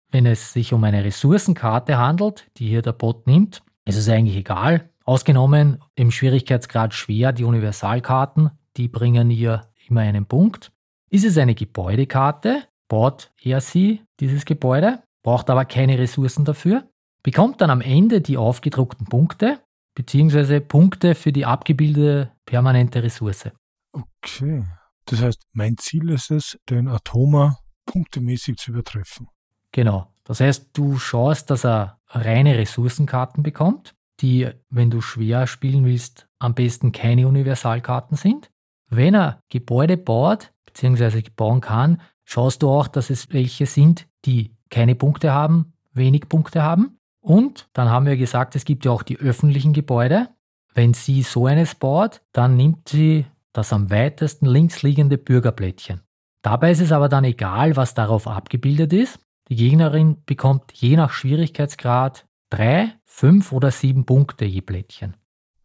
Wenn 0.09 0.25
es 0.25 0.51
sich 0.51 0.73
um 0.73 0.83
eine 0.83 1.03
Ressourcenkarte 1.03 1.99
handelt, 1.99 2.49
die 2.57 2.67
hier 2.67 2.81
der 2.81 2.93
Bot 2.93 3.27
nimmt, 3.27 3.61
ist 3.85 3.97
es 3.97 4.09
eigentlich 4.09 4.35
egal. 4.35 4.89
Ausgenommen 5.05 5.83
im 5.93 6.09
Schwierigkeitsgrad 6.09 6.95
schwer 6.95 7.33
die 7.33 7.43
Universalkarten, 7.43 8.49
die 8.77 8.87
bringen 8.87 9.29
hier 9.29 9.69
immer 9.87 10.01
einen 10.01 10.25
Punkt. 10.25 10.71
Ist 11.11 11.25
es 11.25 11.37
eine 11.37 11.53
Gebäudekarte, 11.53 12.63
baut 12.87 13.31
er 13.43 13.61
sie, 13.61 14.01
dieses 14.19 14.45
Gebäude, 14.45 15.03
braucht 15.23 15.49
aber 15.49 15.65
keine 15.65 15.97
Ressourcen 15.97 16.45
dafür, 16.45 16.89
bekommt 17.23 17.61
dann 17.61 17.69
am 17.69 17.81
Ende 17.81 18.21
die 18.21 18.37
aufgedruckten 18.37 19.07
Punkte 19.07 19.59
beziehungsweise 19.99 20.61
Punkte 20.61 21.13
für 21.13 21.33
die 21.33 21.45
abgebildete 21.45 22.31
permanente 22.45 23.03
Ressource. 23.03 23.49
Okay. 23.91 24.63
Das 25.05 25.21
heißt, 25.21 25.41
mein 25.51 25.77
Ziel 25.77 26.09
ist 26.09 26.31
es, 26.31 26.57
den 26.69 26.87
Atoma 26.87 27.59
punktemäßig 27.85 28.57
zu 28.57 28.71
übertreffen. 28.71 29.27
Genau. 29.73 30.07
Das 30.23 30.39
heißt, 30.39 30.69
du 30.73 30.97
schaust, 30.97 31.49
dass 31.49 31.65
er 31.65 31.99
reine 32.07 32.57
Ressourcenkarten 32.57 33.43
bekommt, 33.43 33.95
die, 34.21 34.49
wenn 34.69 34.89
du 34.89 35.01
schwer 35.01 35.47
spielen 35.47 35.83
willst, 35.83 36.27
am 36.37 36.53
besten 36.53 36.91
keine 36.91 37.27
Universalkarten 37.27 38.15
sind. 38.15 38.51
Wenn 38.87 39.15
er 39.15 39.41
Gebäude 39.49 39.97
baut, 39.97 40.53
beziehungsweise 40.65 41.21
bauen 41.35 41.61
kann, 41.61 42.01
schaust 42.23 42.61
du 42.61 42.69
auch, 42.69 42.87
dass 42.87 43.09
es 43.09 43.33
welche 43.33 43.65
sind, 43.65 44.07
die 44.25 44.55
keine 44.69 44.95
Punkte 44.95 45.31
haben, 45.31 45.73
wenig 45.93 46.29
Punkte 46.29 46.63
haben. 46.63 46.99
Und 47.21 47.69
dann 47.73 47.89
haben 47.89 48.05
wir 48.05 48.17
gesagt, 48.17 48.55
es 48.55 48.65
gibt 48.65 48.85
ja 48.85 48.91
auch 48.91 49.03
die 49.03 49.17
öffentlichen 49.17 49.73
Gebäude. 49.73 50.29
Wenn 50.73 50.93
sie 50.93 51.23
so 51.23 51.47
eines 51.47 51.75
baut, 51.75 52.21
dann 52.31 52.55
nimmt 52.55 52.89
sie 52.89 53.25
das 53.51 53.73
am 53.73 53.89
weitesten 53.89 54.45
links 54.45 54.83
liegende 54.83 55.17
Bürgerplättchen. 55.17 56.01
Dabei 56.41 56.71
ist 56.71 56.81
es 56.81 56.91
aber 56.91 57.09
dann 57.09 57.25
egal, 57.25 57.75
was 57.75 57.93
darauf 57.93 58.27
abgebildet 58.27 58.93
ist. 58.93 59.19
Die 59.49 59.55
Gegnerin 59.55 60.23
bekommt 60.25 60.71
je 60.73 60.95
nach 60.95 61.11
Schwierigkeitsgrad 61.11 62.27
drei, 62.49 62.93
fünf 63.03 63.51
oder 63.51 63.71
sieben 63.71 64.05
Punkte 64.05 64.45
je 64.45 64.61
Plättchen. 64.61 65.17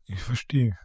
Ich 0.07 0.21
verstehe. 0.21 0.77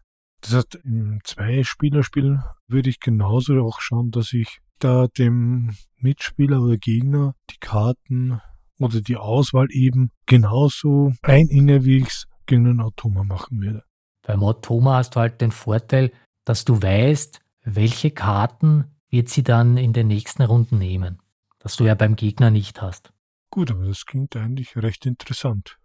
Das 0.42 0.54
heißt, 0.54 0.76
im 0.84 1.20
Zwei-Spieler-Spiel 1.24 2.40
würde 2.68 2.90
ich 2.90 3.00
genauso 3.00 3.60
auch 3.62 3.82
schauen, 3.82 4.12
dass 4.12 4.32
ich 4.34 4.60
da 4.80 5.08
dem 5.08 5.76
Mitspieler 5.98 6.62
oder 6.62 6.78
Gegner 6.78 7.36
die 7.50 7.60
Karten 7.60 8.42
oder 8.80 9.02
die 9.02 9.18
Auswahl 9.18 9.68
eben 9.72 10.12
genauso 10.26 11.14
eininne, 11.22 11.86
wie 11.86 11.98
ich 11.98 12.08
es 12.08 12.26
gegen 12.46 12.66
einen 12.66 12.82
Automa 12.82 13.24
machen 13.24 13.62
würde. 13.62 13.84
Beim 14.26 14.44
Automa 14.44 14.98
hast 14.98 15.16
du 15.16 15.20
halt 15.20 15.42
den 15.42 15.52
Vorteil, 15.52 16.12
dass 16.46 16.66
du 16.66 16.82
weißt, 16.82 17.42
welche 17.64 18.12
Karten 18.12 18.86
wird 19.10 19.30
sie 19.30 19.44
dann 19.44 19.78
in 19.78 19.94
den 19.94 20.08
nächsten 20.08 20.44
Runden 20.44 20.78
nehmen. 20.78 21.20
Das 21.60 21.76
du 21.76 21.86
ja 21.86 21.96
beim 21.96 22.16
Gegner 22.16 22.52
nicht 22.52 22.82
hast. 22.82 23.12
Gut, 23.50 23.72
aber 23.72 23.86
das 23.86 24.06
klingt 24.06 24.36
eigentlich 24.36 24.76
recht 24.78 25.06
interessant. 25.06 25.78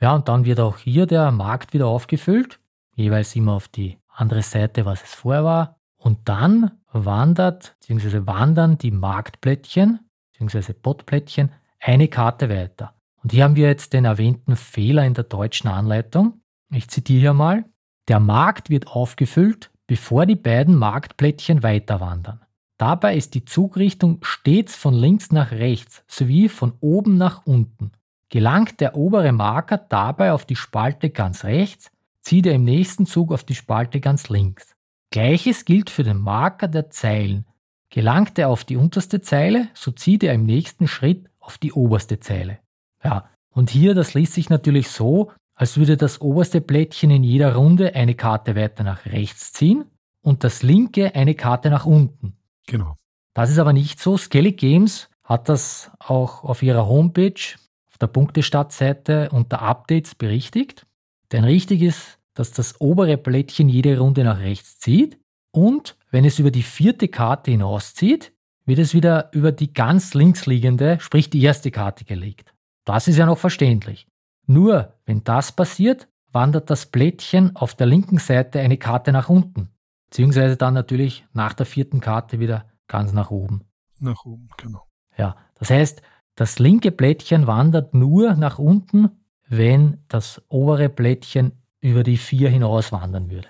Ja, 0.00 0.14
und 0.14 0.28
dann 0.28 0.44
wird 0.44 0.60
auch 0.60 0.78
hier 0.78 1.06
der 1.06 1.30
Markt 1.30 1.74
wieder 1.74 1.86
aufgefüllt, 1.86 2.58
jeweils 2.96 3.36
immer 3.36 3.52
auf 3.52 3.68
die 3.68 3.98
andere 4.08 4.42
Seite, 4.42 4.86
was 4.86 5.02
es 5.02 5.14
vorher 5.14 5.44
war. 5.44 5.79
Und 6.00 6.28
dann 6.28 6.72
wandert 6.92 7.76
bzw. 7.86 8.26
wandern 8.26 8.78
die 8.78 8.90
Marktplättchen 8.90 10.00
bzw. 10.38 10.72
Botplättchen 10.72 11.52
eine 11.78 12.08
Karte 12.08 12.48
weiter. 12.48 12.94
Und 13.22 13.32
hier 13.32 13.44
haben 13.44 13.56
wir 13.56 13.68
jetzt 13.68 13.92
den 13.92 14.06
erwähnten 14.06 14.56
Fehler 14.56 15.04
in 15.04 15.14
der 15.14 15.24
deutschen 15.24 15.68
Anleitung. 15.68 16.40
Ich 16.72 16.88
zitiere 16.88 17.20
hier 17.20 17.34
mal. 17.34 17.64
Der 18.08 18.18
Markt 18.18 18.70
wird 18.70 18.88
aufgefüllt, 18.88 19.70
bevor 19.86 20.24
die 20.24 20.36
beiden 20.36 20.74
Marktplättchen 20.74 21.62
weiter 21.62 22.00
wandern. 22.00 22.40
Dabei 22.78 23.14
ist 23.14 23.34
die 23.34 23.44
Zugrichtung 23.44 24.20
stets 24.22 24.74
von 24.74 24.94
links 24.94 25.32
nach 25.32 25.50
rechts 25.50 26.02
sowie 26.06 26.48
von 26.48 26.72
oben 26.80 27.18
nach 27.18 27.44
unten. 27.44 27.92
Gelangt 28.30 28.80
der 28.80 28.96
obere 28.96 29.32
Marker 29.32 29.76
dabei 29.76 30.32
auf 30.32 30.46
die 30.46 30.56
Spalte 30.56 31.10
ganz 31.10 31.44
rechts, 31.44 31.90
zieht 32.22 32.46
er 32.46 32.54
im 32.54 32.64
nächsten 32.64 33.04
Zug 33.04 33.32
auf 33.32 33.44
die 33.44 33.54
Spalte 33.54 34.00
ganz 34.00 34.30
links. 34.30 34.74
Gleiches 35.10 35.64
gilt 35.64 35.90
für 35.90 36.04
den 36.04 36.18
Marker 36.18 36.68
der 36.68 36.90
Zeilen. 36.90 37.44
Gelangt 37.90 38.38
er 38.38 38.48
auf 38.48 38.64
die 38.64 38.76
unterste 38.76 39.20
Zeile, 39.20 39.68
so 39.74 39.90
zieht 39.90 40.22
er 40.22 40.34
im 40.34 40.46
nächsten 40.46 40.86
Schritt 40.86 41.28
auf 41.40 41.58
die 41.58 41.72
oberste 41.72 42.20
Zeile. 42.20 42.58
Ja, 43.02 43.28
und 43.52 43.70
hier, 43.70 43.94
das 43.94 44.14
liest 44.14 44.34
sich 44.34 44.48
natürlich 44.48 44.88
so, 44.88 45.32
als 45.56 45.76
würde 45.76 45.96
das 45.96 46.20
oberste 46.20 46.60
Blättchen 46.60 47.10
in 47.10 47.24
jeder 47.24 47.56
Runde 47.56 47.94
eine 47.96 48.14
Karte 48.14 48.54
weiter 48.54 48.84
nach 48.84 49.04
rechts 49.06 49.52
ziehen 49.52 49.84
und 50.22 50.44
das 50.44 50.62
linke 50.62 51.14
eine 51.16 51.34
Karte 51.34 51.70
nach 51.70 51.86
unten. 51.86 52.36
Genau. 52.66 52.96
Das 53.34 53.50
ist 53.50 53.58
aber 53.58 53.72
nicht 53.72 54.00
so. 54.00 54.16
Skelly 54.16 54.52
Games 54.52 55.10
hat 55.24 55.48
das 55.48 55.90
auch 55.98 56.44
auf 56.44 56.62
ihrer 56.62 56.86
Homepage, 56.86 57.56
auf 57.90 57.98
der 57.98 58.06
Punktestadtseite 58.06 59.30
unter 59.32 59.62
Updates 59.62 60.14
berichtigt. 60.14 60.86
Denn 61.32 61.44
richtig 61.44 61.82
ist, 61.82 62.19
dass 62.34 62.52
das 62.52 62.80
obere 62.80 63.16
Blättchen 63.16 63.68
jede 63.68 63.98
Runde 63.98 64.24
nach 64.24 64.38
rechts 64.38 64.78
zieht 64.78 65.18
und 65.52 65.96
wenn 66.10 66.24
es 66.24 66.38
über 66.38 66.50
die 66.50 66.62
vierte 66.62 67.08
Karte 67.08 67.50
hinauszieht, 67.50 68.32
wird 68.66 68.78
es 68.78 68.94
wieder 68.94 69.30
über 69.32 69.52
die 69.52 69.72
ganz 69.72 70.14
links 70.14 70.46
liegende, 70.46 70.98
sprich 71.00 71.30
die 71.30 71.42
erste 71.42 71.70
Karte 71.70 72.04
gelegt. 72.04 72.54
Das 72.84 73.08
ist 73.08 73.16
ja 73.16 73.26
noch 73.26 73.38
verständlich. 73.38 74.06
Nur, 74.46 74.94
wenn 75.06 75.24
das 75.24 75.52
passiert, 75.52 76.08
wandert 76.32 76.70
das 76.70 76.86
Blättchen 76.86 77.56
auf 77.56 77.74
der 77.74 77.86
linken 77.86 78.18
Seite 78.18 78.60
eine 78.60 78.76
Karte 78.76 79.12
nach 79.12 79.28
unten, 79.28 79.70
beziehungsweise 80.08 80.56
dann 80.56 80.74
natürlich 80.74 81.26
nach 81.32 81.54
der 81.54 81.66
vierten 81.66 82.00
Karte 82.00 82.38
wieder 82.38 82.66
ganz 82.86 83.12
nach 83.12 83.30
oben. 83.30 83.64
Nach 83.98 84.24
oben, 84.24 84.48
genau. 84.56 84.86
Ja, 85.16 85.36
das 85.58 85.70
heißt, 85.70 86.02
das 86.36 86.58
linke 86.58 86.92
Blättchen 86.92 87.46
wandert 87.46 87.92
nur 87.92 88.34
nach 88.34 88.58
unten, 88.58 89.10
wenn 89.48 89.98
das 90.08 90.42
obere 90.48 90.88
Blättchen 90.88 91.52
über 91.80 92.02
die 92.02 92.16
vier 92.16 92.50
hinaus 92.50 92.92
wandern 92.92 93.30
würde. 93.30 93.48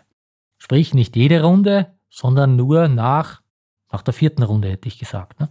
Sprich 0.59 0.95
nicht 0.95 1.17
jede 1.17 1.43
Runde, 1.43 1.95
sondern 2.09 2.57
nur 2.57 2.89
nach, 2.89 3.43
nach 3.91 4.03
der 4.03 4.15
vierten 4.15 4.43
Runde, 4.43 4.69
hätte 4.69 4.89
ich 4.89 4.99
gesagt. 4.99 5.41
Ne? 5.41 5.49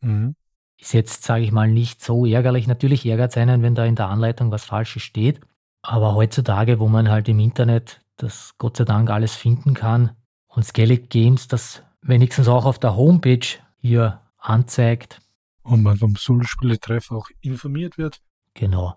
Mhm. 0.00 0.34
Ist 0.78 0.94
jetzt, 0.94 1.24
sage 1.24 1.44
ich 1.44 1.52
mal, 1.52 1.68
nicht 1.68 2.02
so 2.02 2.26
ärgerlich. 2.26 2.66
Natürlich 2.66 3.06
ärgert 3.06 3.30
es 3.30 3.36
einen, 3.36 3.62
wenn 3.62 3.74
da 3.74 3.84
in 3.84 3.96
der 3.96 4.08
Anleitung 4.08 4.50
was 4.50 4.64
Falsches 4.64 5.02
steht. 5.02 5.40
Aber 5.80 6.14
heutzutage, 6.14 6.78
wo 6.80 6.88
man 6.88 7.08
halt 7.08 7.28
im 7.28 7.38
Internet 7.38 8.00
das 8.16 8.54
Gott 8.58 8.76
sei 8.76 8.84
Dank 8.84 9.10
alles 9.10 9.34
finden 9.34 9.74
kann 9.74 10.16
und 10.46 10.64
Skellig 10.64 11.10
Games 11.10 11.48
das 11.48 11.82
wenigstens 12.02 12.48
auch 12.48 12.64
auf 12.64 12.78
der 12.78 12.96
Homepage 12.96 13.46
hier 13.80 14.20
anzeigt. 14.38 15.20
Und 15.62 15.82
man 15.82 15.96
vom 15.96 16.16
Solo-Spiele-Treff 16.16 17.10
auch 17.12 17.28
informiert 17.40 17.96
wird. 17.96 18.20
Genau. 18.54 18.96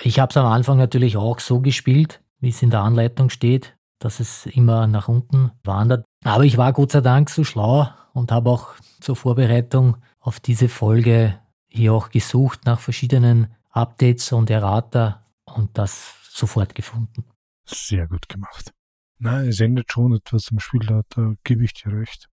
Ich 0.00 0.18
habe 0.18 0.30
es 0.30 0.36
am 0.36 0.46
Anfang 0.46 0.78
natürlich 0.78 1.16
auch 1.16 1.40
so 1.40 1.60
gespielt, 1.60 2.20
wie 2.44 2.50
es 2.50 2.62
in 2.62 2.70
der 2.70 2.82
Anleitung 2.82 3.30
steht, 3.30 3.74
dass 3.98 4.20
es 4.20 4.44
immer 4.44 4.86
nach 4.86 5.08
unten 5.08 5.50
wandert. 5.64 6.04
Aber 6.24 6.44
ich 6.44 6.58
war 6.58 6.74
Gott 6.74 6.92
sei 6.92 7.00
Dank 7.00 7.30
so 7.30 7.42
schlau 7.42 7.88
und 8.12 8.30
habe 8.30 8.50
auch 8.50 8.74
zur 9.00 9.16
Vorbereitung 9.16 9.96
auf 10.20 10.40
diese 10.40 10.68
Folge 10.68 11.38
hier 11.68 11.94
auch 11.94 12.10
gesucht 12.10 12.66
nach 12.66 12.80
verschiedenen 12.80 13.48
Updates 13.70 14.30
und 14.32 14.50
Errata 14.50 15.24
und 15.44 15.76
das 15.78 16.16
sofort 16.30 16.74
gefunden. 16.74 17.24
Sehr 17.64 18.06
gut 18.06 18.28
gemacht. 18.28 18.72
Nein, 19.18 19.48
es 19.48 19.60
ändert 19.60 19.90
schon 19.90 20.14
etwas 20.14 20.50
im 20.50 20.60
Spiel, 20.60 20.86
da 20.86 21.34
gebe 21.44 21.64
ich 21.64 21.72
dir 21.72 21.92
recht. 21.92 22.28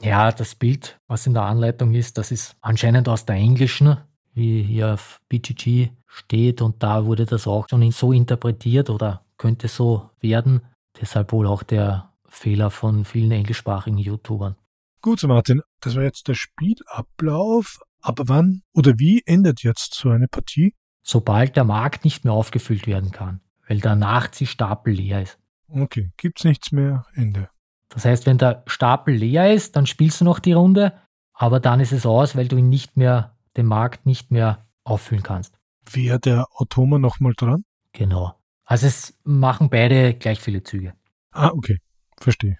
Ja, 0.00 0.32
das 0.32 0.54
Bild, 0.54 0.98
was 1.06 1.26
in 1.26 1.34
der 1.34 1.42
Anleitung 1.42 1.92
ist, 1.92 2.16
das 2.16 2.30
ist 2.30 2.56
anscheinend 2.62 3.08
aus 3.10 3.26
der 3.26 3.36
englischen 3.36 3.98
wie 4.32 4.62
hier 4.62 4.94
auf 4.94 5.20
BGG 5.28 5.90
steht 6.06 6.62
und 6.62 6.82
da 6.82 7.04
wurde 7.04 7.26
das 7.26 7.46
auch 7.46 7.68
schon 7.68 7.90
so 7.90 8.12
interpretiert 8.12 8.88
oder 8.88 9.24
könnte 9.40 9.68
so 9.68 10.10
werden. 10.20 10.60
Deshalb 11.00 11.32
wohl 11.32 11.46
auch 11.46 11.62
der 11.62 12.12
Fehler 12.28 12.70
von 12.70 13.04
vielen 13.04 13.32
englischsprachigen 13.32 13.98
YouTubern. 13.98 14.54
Gut, 15.00 15.18
so 15.18 15.28
Martin, 15.28 15.62
das 15.80 15.96
war 15.96 16.02
jetzt 16.02 16.28
der 16.28 16.34
Spielablauf. 16.34 17.80
Aber 18.02 18.28
wann 18.28 18.62
oder 18.74 18.98
wie 18.98 19.22
endet 19.24 19.62
jetzt 19.62 19.94
so 19.94 20.10
eine 20.10 20.28
Partie? 20.28 20.74
Sobald 21.02 21.56
der 21.56 21.64
Markt 21.64 22.04
nicht 22.04 22.24
mehr 22.24 22.34
aufgefüllt 22.34 22.86
werden 22.86 23.12
kann, 23.12 23.40
weil 23.66 23.80
der 23.80 23.96
Nachziehstapel 23.96 24.92
leer 24.92 25.22
ist. 25.22 25.38
Okay, 25.68 26.12
gibt's 26.18 26.44
nichts 26.44 26.70
mehr, 26.70 27.06
Ende. 27.14 27.48
Das 27.88 28.04
heißt, 28.04 28.26
wenn 28.26 28.36
der 28.36 28.62
Stapel 28.66 29.14
leer 29.14 29.54
ist, 29.54 29.74
dann 29.74 29.86
spielst 29.86 30.20
du 30.20 30.24
noch 30.26 30.38
die 30.38 30.52
Runde, 30.52 30.92
aber 31.32 31.60
dann 31.60 31.80
ist 31.80 31.92
es 31.92 32.04
aus, 32.04 32.36
weil 32.36 32.48
du 32.48 32.58
ihn 32.58 32.68
nicht 32.68 32.96
mehr 32.96 33.38
den 33.56 33.66
Markt 33.66 34.04
nicht 34.04 34.30
mehr 34.30 34.66
auffüllen 34.84 35.22
kannst. 35.22 35.58
Wäre 35.90 36.20
der 36.20 36.46
Automa 36.54 36.98
nochmal 36.98 37.32
dran? 37.34 37.64
Genau. 37.92 38.39
Also 38.70 38.86
es 38.86 39.18
machen 39.24 39.68
beide 39.68 40.14
gleich 40.14 40.38
viele 40.38 40.62
Züge. 40.62 40.94
Ah, 41.32 41.48
okay. 41.48 41.78
Verstehe. 42.20 42.56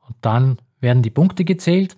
Und 0.00 0.16
dann 0.20 0.58
werden 0.80 1.04
die 1.04 1.10
Punkte 1.10 1.44
gezählt. 1.44 1.96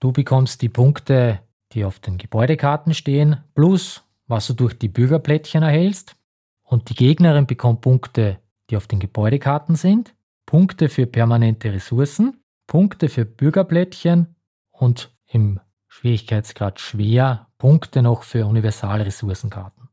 Du 0.00 0.10
bekommst 0.10 0.62
die 0.62 0.68
Punkte, 0.68 1.38
die 1.70 1.84
auf 1.84 2.00
den 2.00 2.18
Gebäudekarten 2.18 2.92
stehen, 2.92 3.36
plus 3.54 4.02
was 4.26 4.48
du 4.48 4.54
durch 4.54 4.76
die 4.76 4.88
Bürgerplättchen 4.88 5.62
erhältst. 5.62 6.16
Und 6.64 6.90
die 6.90 6.96
Gegnerin 6.96 7.46
bekommt 7.46 7.82
Punkte, 7.82 8.40
die 8.68 8.76
auf 8.76 8.88
den 8.88 8.98
Gebäudekarten 8.98 9.76
sind, 9.76 10.12
Punkte 10.44 10.88
für 10.88 11.06
permanente 11.06 11.72
Ressourcen, 11.72 12.42
Punkte 12.66 13.08
für 13.08 13.24
Bürgerplättchen 13.24 14.34
und 14.72 15.14
im 15.28 15.60
Schwierigkeitsgrad 15.86 16.80
schwer 16.80 17.46
Punkte 17.58 18.02
noch 18.02 18.24
für 18.24 18.44
Universalressourcenkarten. 18.44 19.88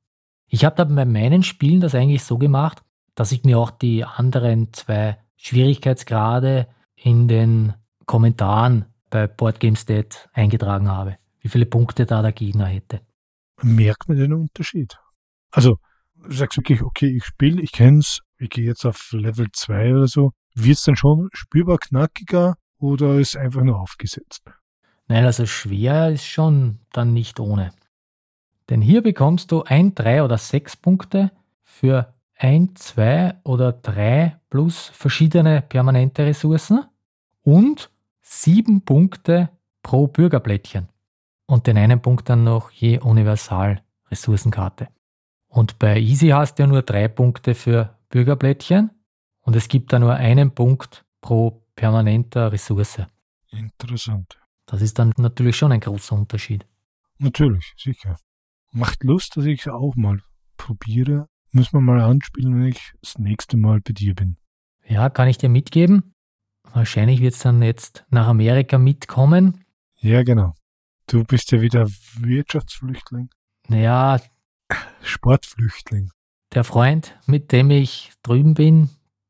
Ich 0.47 0.65
habe 0.65 0.75
da 0.75 0.85
bei 0.85 1.05
meinen 1.05 1.43
Spielen 1.43 1.81
das 1.81 1.93
eigentlich 1.93 2.23
so 2.23 2.39
gemacht, 2.39 2.81
dass 3.15 3.31
ich 3.31 3.43
mir 3.43 3.59
auch 3.59 3.71
die 3.71 4.03
anderen 4.03 4.73
zwei 4.73 5.17
Schwierigkeitsgrade 5.37 6.67
in 6.95 7.27
den 7.27 7.73
Kommentaren 8.05 8.85
bei 9.09 9.27
BoardGameStat 9.27 10.29
eingetragen 10.33 10.89
habe, 10.89 11.17
wie 11.39 11.49
viele 11.49 11.65
Punkte 11.65 12.05
da 12.05 12.21
der 12.21 12.31
Gegner 12.31 12.65
hätte. 12.65 13.01
Merkt 13.61 14.07
man 14.07 14.17
den 14.17 14.33
Unterschied? 14.33 14.97
Also, 15.51 15.77
du 16.15 16.31
sagst 16.31 16.57
wirklich, 16.57 16.81
okay, 16.81 17.15
ich 17.15 17.25
spiele, 17.25 17.61
ich 17.61 17.71
kenne 17.71 17.99
es, 17.99 18.21
ich 18.37 18.49
gehe 18.49 18.65
jetzt 18.65 18.85
auf 18.85 19.11
Level 19.11 19.47
2 19.51 19.95
oder 19.95 20.07
so. 20.07 20.31
Wird 20.55 20.77
es 20.77 20.83
dann 20.83 20.95
schon 20.95 21.29
spürbar 21.33 21.77
knackiger 21.77 22.55
oder 22.77 23.19
ist 23.19 23.37
einfach 23.37 23.61
nur 23.61 23.79
aufgesetzt? 23.79 24.43
Nein, 25.07 25.25
also 25.25 25.45
schwer 25.45 26.09
ist 26.09 26.25
schon 26.25 26.79
dann 26.91 27.13
nicht 27.13 27.39
ohne. 27.39 27.73
Denn 28.69 28.81
hier 28.81 29.01
bekommst 29.01 29.51
du 29.51 29.63
ein, 29.63 29.93
drei 29.93 30.23
oder 30.23 30.37
sechs 30.37 30.77
Punkte 30.77 31.31
für 31.63 32.13
ein, 32.41 32.75
zwei 32.75 33.35
oder 33.43 33.71
drei 33.71 34.35
plus 34.49 34.87
verschiedene 34.87 35.61
permanente 35.61 36.25
Ressourcen 36.25 36.85
und 37.43 37.91
sieben 38.21 38.81
Punkte 38.81 39.49
pro 39.83 40.07
Bürgerblättchen. 40.07 40.89
Und 41.45 41.67
den 41.67 41.77
einen 41.77 42.01
Punkt 42.01 42.29
dann 42.29 42.43
noch 42.43 42.71
je 42.71 42.99
Universal-Ressourcenkarte. 42.99 44.87
Und 45.49 45.77
bei 45.77 45.99
Easy 45.99 46.29
hast 46.29 46.55
du 46.55 46.63
ja 46.63 46.67
nur 46.67 46.81
drei 46.81 47.07
Punkte 47.07 47.53
für 47.53 47.95
Bürgerblättchen 48.09 48.89
und 49.41 49.55
es 49.55 49.67
gibt 49.67 49.93
da 49.93 49.99
nur 49.99 50.15
einen 50.15 50.51
Punkt 50.55 51.05
pro 51.19 51.63
permanenter 51.75 52.51
Ressource. 52.51 53.01
Interessant. 53.49 54.39
Das 54.65 54.81
ist 54.81 54.97
dann 54.97 55.13
natürlich 55.17 55.57
schon 55.57 55.73
ein 55.73 55.79
großer 55.79 56.15
Unterschied. 56.15 56.65
Natürlich, 57.19 57.73
sicher. 57.77 58.17
Macht 58.71 59.03
Lust, 59.03 59.37
dass 59.37 59.45
ich 59.45 59.61
es 59.61 59.67
auch 59.67 59.95
mal 59.95 60.21
probiere. 60.57 61.27
Muss 61.53 61.73
man 61.73 61.83
mal 61.83 61.99
anspielen, 62.01 62.55
wenn 62.55 62.67
ich 62.67 62.93
das 63.01 63.17
nächste 63.17 63.57
Mal 63.57 63.81
bei 63.81 63.93
dir 63.93 64.15
bin. 64.15 64.37
Ja, 64.87 65.09
kann 65.09 65.27
ich 65.27 65.37
dir 65.37 65.49
mitgeben. 65.49 66.13
Wahrscheinlich 66.73 67.19
wird 67.19 67.33
es 67.33 67.39
dann 67.39 67.61
jetzt 67.61 68.05
nach 68.09 68.27
Amerika 68.27 68.77
mitkommen. 68.77 69.63
Ja, 69.97 70.23
genau. 70.23 70.53
Du 71.07 71.23
bist 71.25 71.51
ja 71.51 71.59
wieder 71.61 71.87
Wirtschaftsflüchtling. 72.19 73.29
Naja, 73.67 74.19
Sportflüchtling. 75.01 76.11
der 76.53 76.63
Freund, 76.63 77.17
mit 77.25 77.51
dem 77.51 77.69
ich 77.71 78.11
drüben 78.23 78.53
bin, 78.53 78.89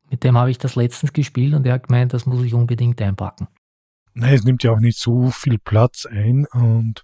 mit 0.10 0.24
dem 0.24 0.38
habe 0.38 0.52
ich 0.52 0.58
das 0.58 0.76
letztens 0.76 1.14
gespielt 1.14 1.54
und 1.54 1.64
der 1.64 1.74
hat 1.74 1.88
gemeint, 1.88 2.14
das 2.14 2.26
muss 2.26 2.44
ich 2.44 2.54
unbedingt 2.54 3.02
einpacken. 3.02 3.48
Nein, 4.14 4.34
es 4.34 4.44
nimmt 4.44 4.64
ja 4.64 4.72
auch 4.72 4.80
nicht 4.80 5.00
so 5.00 5.30
viel 5.30 5.58
Platz 5.58 6.06
ein 6.06 6.46
und 6.52 7.04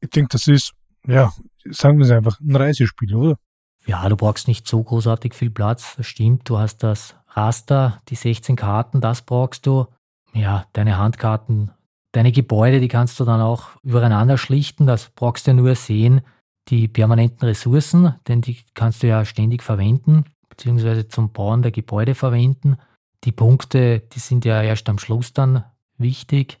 ich 0.00 0.10
denke, 0.10 0.28
das 0.30 0.46
ist, 0.46 0.72
ja, 1.06 1.32
sagen 1.70 1.98
wir 1.98 2.06
es 2.06 2.10
einfach, 2.10 2.40
ein 2.40 2.56
Reisespiel, 2.56 3.14
oder? 3.14 3.38
Ja, 3.86 4.08
du 4.08 4.16
brauchst 4.16 4.48
nicht 4.48 4.66
so 4.66 4.82
großartig 4.82 5.32
viel 5.32 5.50
Platz, 5.50 5.94
das 5.96 6.06
stimmt. 6.06 6.48
Du 6.48 6.58
hast 6.58 6.78
das 6.82 7.14
Raster, 7.28 8.02
die 8.08 8.16
16 8.16 8.56
Karten, 8.56 9.00
das 9.00 9.22
brauchst 9.22 9.66
du. 9.66 9.86
Ja, 10.34 10.66
deine 10.72 10.98
Handkarten, 10.98 11.70
deine 12.12 12.32
Gebäude, 12.32 12.80
die 12.80 12.88
kannst 12.88 13.18
du 13.20 13.24
dann 13.24 13.40
auch 13.40 13.68
übereinander 13.82 14.38
schlichten. 14.38 14.86
Das 14.86 15.10
brauchst 15.10 15.46
du 15.46 15.54
nur 15.54 15.74
sehen. 15.76 16.22
Die 16.68 16.88
permanenten 16.88 17.46
Ressourcen, 17.46 18.16
denn 18.26 18.40
die 18.40 18.58
kannst 18.74 19.04
du 19.04 19.06
ja 19.06 19.24
ständig 19.24 19.62
verwenden, 19.62 20.24
beziehungsweise 20.48 21.06
zum 21.06 21.32
Bauen 21.32 21.62
der 21.62 21.70
Gebäude 21.70 22.16
verwenden. 22.16 22.76
Die 23.22 23.30
Punkte, 23.30 24.00
die 24.00 24.18
sind 24.18 24.44
ja 24.44 24.60
erst 24.62 24.88
am 24.88 24.98
Schluss 24.98 25.32
dann 25.32 25.64
wichtig. 25.96 26.60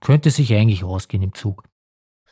Könnte 0.00 0.30
sich 0.30 0.52
eigentlich 0.52 0.84
ausgehen 0.84 1.22
im 1.22 1.32
Zug. 1.32 1.64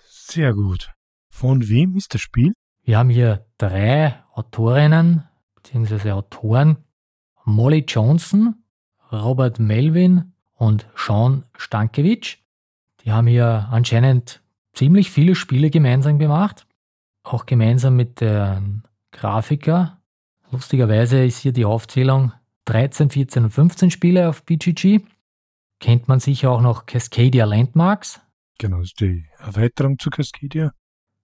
Sehr 0.07 0.53
gut. 0.53 0.93
Von 1.31 1.67
wem 1.69 1.97
ist 1.97 2.13
das 2.13 2.21
Spiel? 2.21 2.53
Wir 2.85 2.99
haben 2.99 3.09
hier 3.09 3.47
drei 3.57 4.23
Autorinnen 4.35 5.25
bzw. 5.57 6.13
Autoren. 6.13 6.77
Molly 7.47 7.85
Johnson, 7.89 8.63
Robert 9.11 9.59
Melvin 9.59 10.35
und 10.55 10.87
Sean 10.95 11.45
Stankiewicz. 11.57 12.39
Die 13.03 13.13
haben 13.13 13.27
hier 13.27 13.69
anscheinend 13.71 14.43
ziemlich 14.75 15.11
viele 15.11 15.35
Spiele 15.35 15.71
gemeinsam 15.71 16.19
gemacht. 16.19 16.67
Auch 17.23 17.47
gemeinsam 17.47 17.97
mit 17.97 18.21
dem 18.21 18.83
Grafiker. 19.13 20.03
Lustigerweise 20.51 21.25
ist 21.25 21.39
hier 21.39 21.53
die 21.53 21.65
Aufzählung 21.65 22.33
13, 22.67 23.11
14 23.11 23.45
und 23.45 23.51
15 23.51 23.91
Spiele 23.91 24.29
auf 24.29 24.45
BGG. 24.45 25.01
Kennt 25.81 26.09
man 26.09 26.21
sicher 26.21 26.51
auch 26.51 26.61
noch 26.61 26.87
Cascadia 26.87 27.47
Landmarks. 27.47 28.21
Genau, 28.59 28.79
das 28.79 28.89
ist 28.89 29.01
die 29.01 29.27
Erweiterung 29.39 29.99
zu 29.99 30.11
Cascadia. 30.11 30.73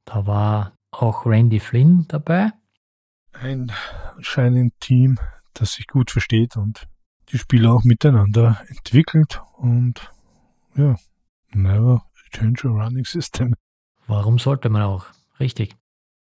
Da 0.05 0.27
war 0.27 0.73
auch 0.91 1.27
Randy 1.27 1.61
Flynn 1.61 2.07
dabei. 2.09 2.53
Ein 3.33 3.73
anscheinend 4.17 4.79
Team, 4.81 5.19
das 5.55 5.75
sich 5.75 5.87
gut 5.87 6.11
versteht 6.11 6.57
und 6.57 6.89
die 7.31 7.39
Spieler 7.39 7.73
auch 7.73 7.85
miteinander 7.85 8.61
entwickelt 8.69 9.41
und 9.57 10.11
ja, 10.75 10.97
never 11.53 12.03
change 12.33 12.69
a 12.69 12.71
running 12.71 13.05
system. 13.05 13.55
Warum 14.07 14.39
sollte 14.39 14.69
man 14.69 14.83
auch? 14.83 15.07
Richtig. 15.39 15.77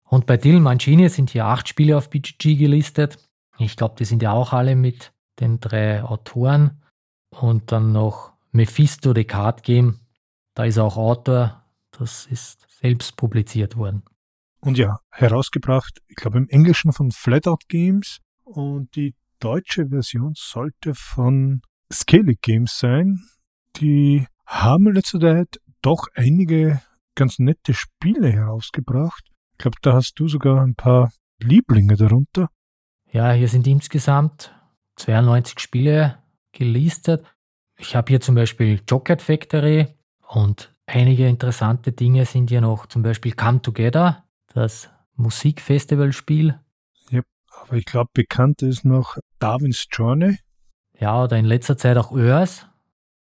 Und 0.04 0.26
bei 0.26 0.38
Dylan 0.38 0.64
Mancini 0.64 1.10
sind 1.10 1.32
hier 1.32 1.46
acht 1.46 1.68
Spiele 1.68 1.98
auf 1.98 2.10
BGG 2.10 2.56
gelistet. 2.56 3.18
Ich 3.58 3.76
glaube, 3.76 3.96
die 3.98 4.06
sind 4.06 4.22
ja 4.22 4.32
auch 4.32 4.54
alle 4.54 4.76
mit 4.76 5.14
den 5.40 5.60
drei 5.60 6.04
Autoren. 6.04 6.82
Und 7.30 7.72
dann 7.72 7.92
noch 7.92 8.34
Mephisto 8.52 9.14
The 9.14 9.26
Card 9.26 9.64
Game. 9.64 10.00
Da 10.54 10.66
ist 10.66 10.78
auch 10.78 10.98
Autor. 10.98 11.64
Das 11.92 12.26
ist 12.28 12.66
selbst 12.80 13.18
publiziert 13.18 13.76
worden. 13.78 14.04
Und 14.66 14.80
ja, 14.80 14.98
herausgebracht, 15.12 16.02
ich 16.08 16.16
glaube 16.16 16.40
im 16.40 16.50
Englischen 16.50 16.92
von 16.92 17.12
Flatout 17.12 17.60
Games 17.68 18.18
und 18.44 18.96
die 18.96 19.14
deutsche 19.40 19.90
Version 19.90 20.34
sollte 20.36 20.96
von 20.96 21.62
Scaly 21.94 22.36
Games 22.42 22.80
sein. 22.80 23.22
Die 23.76 24.26
haben 24.48 24.88
in 24.88 24.96
letzter 24.96 25.20
Zeit 25.20 25.60
doch 25.84 26.08
einige 26.16 26.82
ganz 27.14 27.38
nette 27.38 27.76
Spiele 27.76 28.32
herausgebracht. 28.32 29.24
Ich 29.52 29.60
glaube, 29.60 29.78
da 29.84 29.94
hast 29.94 30.16
du 30.16 30.28
sogar 30.28 30.64
ein 30.64 30.74
paar 30.74 31.12
Lieblinge 31.40 31.96
darunter. 31.96 32.50
Ja, 33.12 33.34
hier 33.34 33.48
sind 33.48 33.68
insgesamt 33.68 34.52
92 34.96 35.60
Spiele 35.60 36.18
gelistet. 36.54 37.24
Ich 37.78 37.96
habe 37.96 38.10
hier 38.10 38.20
zum 38.20 38.34
Beispiel 38.34 38.82
Jocket 38.90 39.22
Factory 39.22 39.90
und 40.28 40.74
einige 40.88 41.28
interessante 41.28 41.92
Dinge 41.92 42.26
sind 42.26 42.50
hier 42.50 42.62
noch 42.62 42.88
zum 42.88 43.04
Beispiel 43.04 43.34
Come 43.34 43.62
Together, 43.62 44.25
das 44.56 44.90
Musikfestivalspiel. 45.16 46.60
Aber 47.62 47.78
ich 47.78 47.86
glaube, 47.86 48.10
bekannt 48.14 48.62
ist 48.64 48.84
noch 48.84 49.18
Darwin's 49.40 49.86
Journey 49.90 50.40
Ja, 51.00 51.24
oder 51.24 51.38
in 51.38 51.46
letzter 51.46 51.78
Zeit 51.78 51.96
auch 51.98 52.12
Örs. 52.12 52.68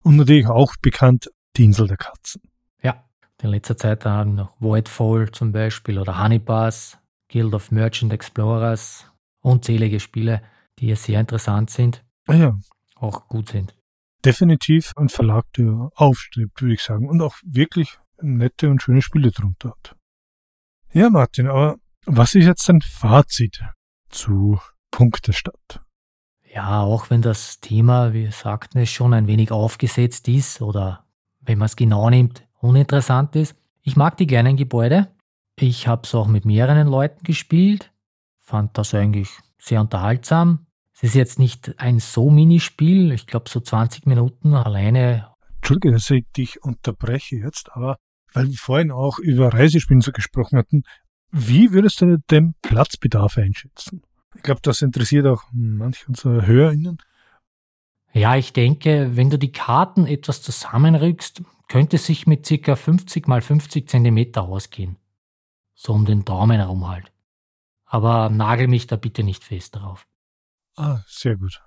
und 0.03 0.17
natürlich 0.17 0.47
auch 0.47 0.73
bekannt 0.81 1.29
die 1.55 1.63
Insel 1.63 1.87
der 1.87 1.95
Katzen. 1.95 2.41
Ja, 2.83 3.05
in 3.41 3.49
letzter 3.49 3.77
Zeit 3.77 4.03
dann 4.05 4.35
noch 4.35 4.59
Voidfall 4.59 5.31
zum 5.31 5.53
Beispiel 5.53 5.97
oder 5.97 6.21
Honeypass, 6.21 6.97
Guild 7.31 7.53
of 7.53 7.71
Merchant 7.71 8.11
Explorers, 8.11 9.09
unzählige 9.39 10.01
Spiele, 10.01 10.41
die 10.79 10.93
sehr 10.95 11.21
interessant 11.21 11.69
sind, 11.69 12.03
Ah 12.27 12.33
Ja, 12.33 12.59
auch 12.95 13.29
gut 13.29 13.49
sind. 13.49 13.73
definitiv 14.25 14.91
ein 14.97 15.07
Verlag, 15.07 15.45
der 15.53 15.91
aufstrebt, 15.95 16.61
würde 16.61 16.73
ich 16.73 16.81
sagen, 16.81 17.07
und 17.07 17.21
auch 17.21 17.35
wirklich 17.45 17.97
nette 18.21 18.69
und 18.69 18.81
schöne 18.83 19.01
Spiele 19.01 19.31
drunter 19.31 19.69
hat. 19.69 19.95
Ja, 20.95 21.09
Martin, 21.09 21.49
aber 21.49 21.75
was 22.05 22.35
ist 22.35 22.45
jetzt 22.45 22.69
dein 22.69 22.79
Fazit 22.79 23.61
zu 24.07 24.61
Punktestadt? 24.91 25.81
Ja, 26.53 26.83
auch 26.83 27.09
wenn 27.09 27.21
das 27.21 27.59
Thema, 27.59 28.13
wie 28.13 28.23
wir 28.23 28.31
sagten, 28.31 28.77
es 28.77 28.91
schon 28.91 29.13
ein 29.13 29.27
wenig 29.27 29.51
aufgesetzt 29.51 30.29
ist 30.29 30.61
oder 30.61 31.05
wenn 31.41 31.57
man 31.57 31.65
es 31.65 31.75
genau 31.75 32.09
nimmt, 32.09 32.47
uninteressant 32.61 33.35
ist. 33.35 33.57
Ich 33.81 33.97
mag 33.97 34.15
die 34.15 34.25
kleinen 34.25 34.55
Gebäude. 34.55 35.09
Ich 35.59 35.85
habe 35.85 36.03
es 36.05 36.15
auch 36.15 36.27
mit 36.27 36.45
mehreren 36.45 36.87
Leuten 36.87 37.25
gespielt. 37.25 37.91
Fand 38.37 38.77
das 38.77 38.93
eigentlich 38.93 39.37
sehr 39.57 39.81
unterhaltsam. 39.81 40.65
Es 40.93 41.03
ist 41.03 41.15
jetzt 41.15 41.39
nicht 41.39 41.77
ein 41.77 41.99
so 41.99 42.29
Minispiel. 42.29 43.11
Ich 43.11 43.27
glaube, 43.27 43.49
so 43.49 43.59
20 43.59 44.05
Minuten 44.05 44.53
alleine. 44.53 45.27
Entschuldige, 45.57 45.93
dass 45.93 46.09
ich 46.09 46.23
dich 46.37 46.63
unterbreche 46.63 47.35
jetzt, 47.35 47.69
aber 47.73 47.97
weil 48.35 48.47
wir 48.47 48.57
vorhin 48.57 48.91
auch 48.91 49.19
über 49.19 49.53
Reisespielen 49.53 50.01
so 50.01 50.11
gesprochen 50.11 50.57
hatten, 50.57 50.83
wie 51.31 51.71
würdest 51.71 52.01
du 52.01 52.17
den 52.29 52.55
Platzbedarf 52.61 53.37
einschätzen? 53.37 54.03
Ich 54.35 54.43
glaube, 54.43 54.61
das 54.61 54.81
interessiert 54.81 55.25
auch 55.25 55.43
manche 55.51 56.07
unserer 56.07 56.45
HörerInnen. 56.45 56.97
Ja, 58.13 58.35
ich 58.35 58.53
denke, 58.53 59.15
wenn 59.15 59.29
du 59.29 59.37
die 59.37 59.51
Karten 59.51 60.05
etwas 60.07 60.41
zusammenrückst, 60.41 61.43
könnte 61.67 61.97
es 61.97 62.05
sich 62.05 62.27
mit 62.27 62.47
ca. 62.47 62.75
50 62.75 63.27
mal 63.27 63.41
50 63.41 63.89
Zentimeter 63.89 64.43
ausgehen. 64.43 64.97
So 65.73 65.93
um 65.93 66.05
den 66.05 66.23
Daumen 66.23 66.57
herum 66.57 66.87
halt. 66.87 67.11
Aber 67.85 68.29
nagel 68.29 68.67
mich 68.67 68.87
da 68.87 68.95
bitte 68.95 69.23
nicht 69.23 69.43
fest 69.43 69.75
drauf. 69.75 70.07
Ah, 70.77 70.99
sehr 71.07 71.37
gut. 71.37 71.61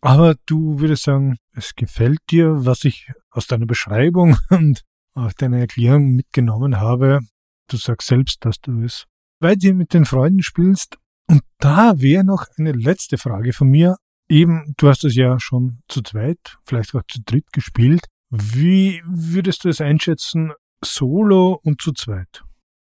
Aber 0.00 0.36
du 0.46 0.78
würdest 0.78 1.04
sagen, 1.04 1.38
es 1.52 1.74
gefällt 1.74 2.20
dir, 2.30 2.64
was 2.64 2.84
ich 2.84 3.10
aus 3.30 3.46
deiner 3.46 3.66
Beschreibung 3.66 4.36
und 4.50 4.84
auch 5.16 5.32
deiner 5.32 5.58
Erklärung 5.58 6.14
mitgenommen 6.14 6.80
habe. 6.80 7.20
Du 7.68 7.76
sagst 7.76 8.08
selbst, 8.08 8.44
dass 8.44 8.60
du 8.60 8.82
es 8.82 9.06
weiter 9.40 9.72
mit 9.74 9.94
den 9.94 10.04
Freunden 10.04 10.42
spielst. 10.42 10.98
Und 11.28 11.42
da 11.58 12.00
wäre 12.00 12.24
noch 12.24 12.46
eine 12.56 12.72
letzte 12.72 13.18
Frage 13.18 13.52
von 13.52 13.68
mir. 13.68 13.96
Eben, 14.28 14.74
du 14.76 14.88
hast 14.88 15.04
es 15.04 15.14
ja 15.14 15.38
schon 15.40 15.80
zu 15.88 16.02
zweit, 16.02 16.58
vielleicht 16.64 16.94
auch 16.94 17.02
zu 17.08 17.20
dritt 17.24 17.52
gespielt. 17.52 18.06
Wie 18.30 19.02
würdest 19.06 19.64
du 19.64 19.68
es 19.68 19.80
einschätzen, 19.80 20.52
solo 20.84 21.60
und 21.62 21.80
zu 21.80 21.92
zweit? 21.92 22.42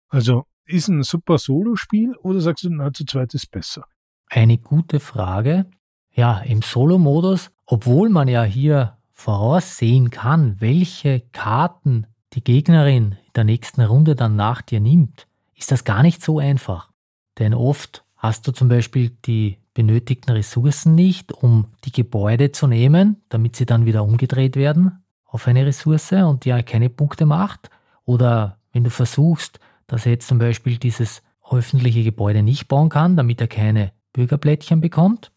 Also, 0.08 0.44
ist 0.66 0.88
ein 0.88 1.02
super 1.02 1.38
Solo-Spiel 1.38 2.14
oder 2.16 2.40
sagst 2.40 2.64
du, 2.64 2.70
na, 2.70 2.92
zu 2.92 3.04
zweit 3.04 3.34
ist 3.34 3.50
besser? 3.50 3.84
Eine 4.28 4.58
gute 4.58 5.00
Frage. 5.00 5.66
Ja, 6.12 6.38
im 6.40 6.62
Solo-Modus, 6.62 7.50
obwohl 7.66 8.08
man 8.08 8.28
ja 8.28 8.42
hier 8.44 8.98
voraussehen 9.10 10.10
kann, 10.10 10.60
welche 10.60 11.20
Karten 11.32 12.06
die 12.32 12.44
Gegnerin 12.44 13.12
in 13.12 13.32
der 13.34 13.44
nächsten 13.44 13.80
Runde 13.82 14.14
dann 14.14 14.36
nach 14.36 14.62
dir 14.62 14.80
nimmt, 14.80 15.26
ist 15.54 15.72
das 15.72 15.84
gar 15.84 16.02
nicht 16.02 16.22
so 16.22 16.38
einfach. 16.38 16.90
Denn 17.38 17.54
oft 17.54 18.04
hast 18.16 18.46
du 18.46 18.52
zum 18.52 18.68
Beispiel 18.68 19.10
die 19.24 19.58
benötigten 19.74 20.32
Ressourcen 20.32 20.94
nicht, 20.94 21.32
um 21.32 21.66
die 21.84 21.92
Gebäude 21.92 22.52
zu 22.52 22.66
nehmen, 22.66 23.22
damit 23.28 23.56
sie 23.56 23.66
dann 23.66 23.86
wieder 23.86 24.04
umgedreht 24.04 24.56
werden 24.56 25.00
auf 25.30 25.46
eine 25.46 25.64
Ressource 25.64 26.12
und 26.12 26.44
ja 26.44 26.62
keine 26.62 26.90
Punkte 26.90 27.26
macht. 27.26 27.70
Oder 28.04 28.58
wenn 28.72 28.84
du 28.84 28.90
versuchst, 28.90 29.60
dass 29.86 30.06
er 30.06 30.12
jetzt 30.12 30.28
zum 30.28 30.38
Beispiel 30.38 30.76
dieses 30.78 31.22
öffentliche 31.48 32.04
Gebäude 32.04 32.42
nicht 32.42 32.68
bauen 32.68 32.88
kann, 32.88 33.16
damit 33.16 33.40
er 33.40 33.48
keine 33.48 33.92
Bürgerplättchen 34.12 34.80
bekommt. 34.80 35.32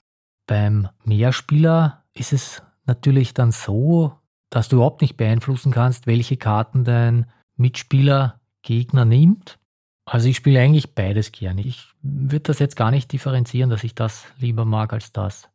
Beim 0.46 0.90
Mehrspieler 1.06 2.04
ist 2.14 2.34
es 2.34 2.62
natürlich 2.86 3.34
dann 3.34 3.52
so, 3.52 4.14
dass 4.54 4.70
du 4.70 4.76
überhaupt 4.76 5.02
nicht 5.02 5.18
beeinflussen 5.18 5.72
kannst, 5.72 6.06
welche 6.06 6.38
Karten 6.38 6.84
dein 6.84 7.26
Mitspieler 7.58 8.40
Gegner 8.62 9.04
nimmt. 9.04 9.58
Also 10.06 10.30
ich 10.30 10.38
spiele 10.38 10.60
eigentlich 10.60 10.94
beides 10.94 11.32
gerne. 11.32 11.62
Ich 11.62 11.88
würde 12.04 12.42
das 12.44 12.60
jetzt 12.60 12.76
gar 12.76 12.92
nicht 12.92 13.12
differenzieren, 13.12 13.72
dass 13.72 13.84
ich 13.84 13.96
das 13.96 14.26
lieber 14.38 14.64
mag 14.64 14.94
als 14.94 15.12
das. 15.12 15.50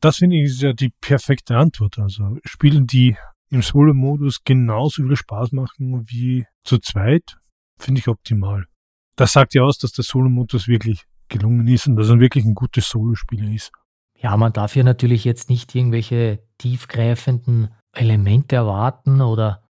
Das 0.00 0.16
finde 0.16 0.36
ich 0.36 0.46
ist 0.46 0.62
ja 0.62 0.72
die 0.72 0.90
perfekte 1.00 1.56
Antwort. 1.56 2.00
Also 2.00 2.38
Spielen, 2.44 2.88
die 2.88 3.16
im 3.50 3.62
Solo-Modus 3.62 4.42
genauso 4.42 5.04
viel 5.04 5.14
Spaß 5.14 5.52
machen 5.52 6.08
wie 6.08 6.44
zu 6.64 6.78
zweit, 6.78 7.38
finde 7.78 8.00
ich 8.00 8.08
optimal. 8.08 8.64
Das 9.14 9.32
sagt 9.32 9.54
ja 9.54 9.62
aus, 9.62 9.78
dass 9.78 9.92
der 9.92 10.04
Solo-Modus 10.04 10.66
wirklich 10.66 11.04
gelungen 11.28 11.68
ist 11.68 11.86
und 11.86 11.94
dass 11.94 12.08
er 12.08 12.18
wirklich 12.18 12.44
ein 12.44 12.54
gutes 12.54 12.88
Solospieler 12.88 13.48
ist. 13.48 13.70
Ja, 14.18 14.36
man 14.36 14.52
darf 14.52 14.72
hier 14.72 14.84
natürlich 14.84 15.24
jetzt 15.24 15.50
nicht 15.50 15.72
irgendwelche 15.74 16.42
tiefgreifenden 16.58 17.68
Elemente 17.92 18.56
erwarten 18.56 19.20
oder 19.20 19.64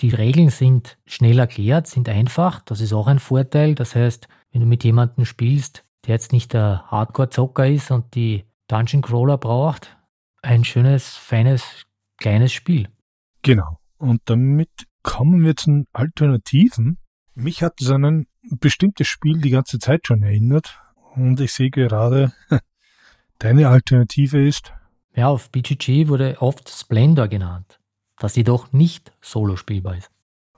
die 0.00 0.10
Regeln 0.10 0.50
sind 0.50 0.98
schnell 1.06 1.38
erklärt, 1.38 1.86
sind 1.86 2.08
einfach. 2.08 2.60
Das 2.62 2.80
ist 2.80 2.92
auch 2.92 3.06
ein 3.06 3.20
Vorteil. 3.20 3.74
Das 3.74 3.94
heißt, 3.94 4.28
wenn 4.52 4.60
du 4.60 4.66
mit 4.66 4.84
jemandem 4.84 5.24
spielst, 5.24 5.84
der 6.06 6.14
jetzt 6.14 6.32
nicht 6.32 6.52
der 6.52 6.84
Hardcore-Zocker 6.90 7.68
ist 7.68 7.90
und 7.90 8.14
die 8.14 8.44
Dungeon 8.68 9.02
Crawler 9.02 9.38
braucht, 9.38 9.96
ein 10.42 10.64
schönes, 10.64 11.16
feines, 11.16 11.84
kleines 12.18 12.52
Spiel. 12.52 12.88
Genau. 13.42 13.78
Und 13.98 14.22
damit 14.26 14.70
kommen 15.02 15.44
wir 15.44 15.56
zu 15.56 15.70
den 15.70 15.86
Alternativen. 15.92 16.98
Mich 17.34 17.62
hat 17.62 17.80
es 17.80 17.90
an 17.90 18.04
ein 18.04 18.26
bestimmtes 18.42 19.06
Spiel 19.06 19.40
die 19.40 19.50
ganze 19.50 19.78
Zeit 19.78 20.06
schon 20.06 20.22
erinnert. 20.22 20.80
Und 21.14 21.40
ich 21.40 21.52
sehe 21.52 21.70
gerade, 21.70 22.32
deine 23.38 23.68
Alternative 23.68 24.46
ist. 24.46 24.72
Ja, 25.14 25.28
auf 25.28 25.50
BGG 25.50 26.08
wurde 26.08 26.40
oft 26.40 26.68
Splendor 26.68 27.28
genannt, 27.28 27.78
das 28.18 28.36
jedoch 28.36 28.72
nicht 28.72 29.12
solo 29.20 29.56
spielbar 29.56 29.96
ist. 29.96 30.10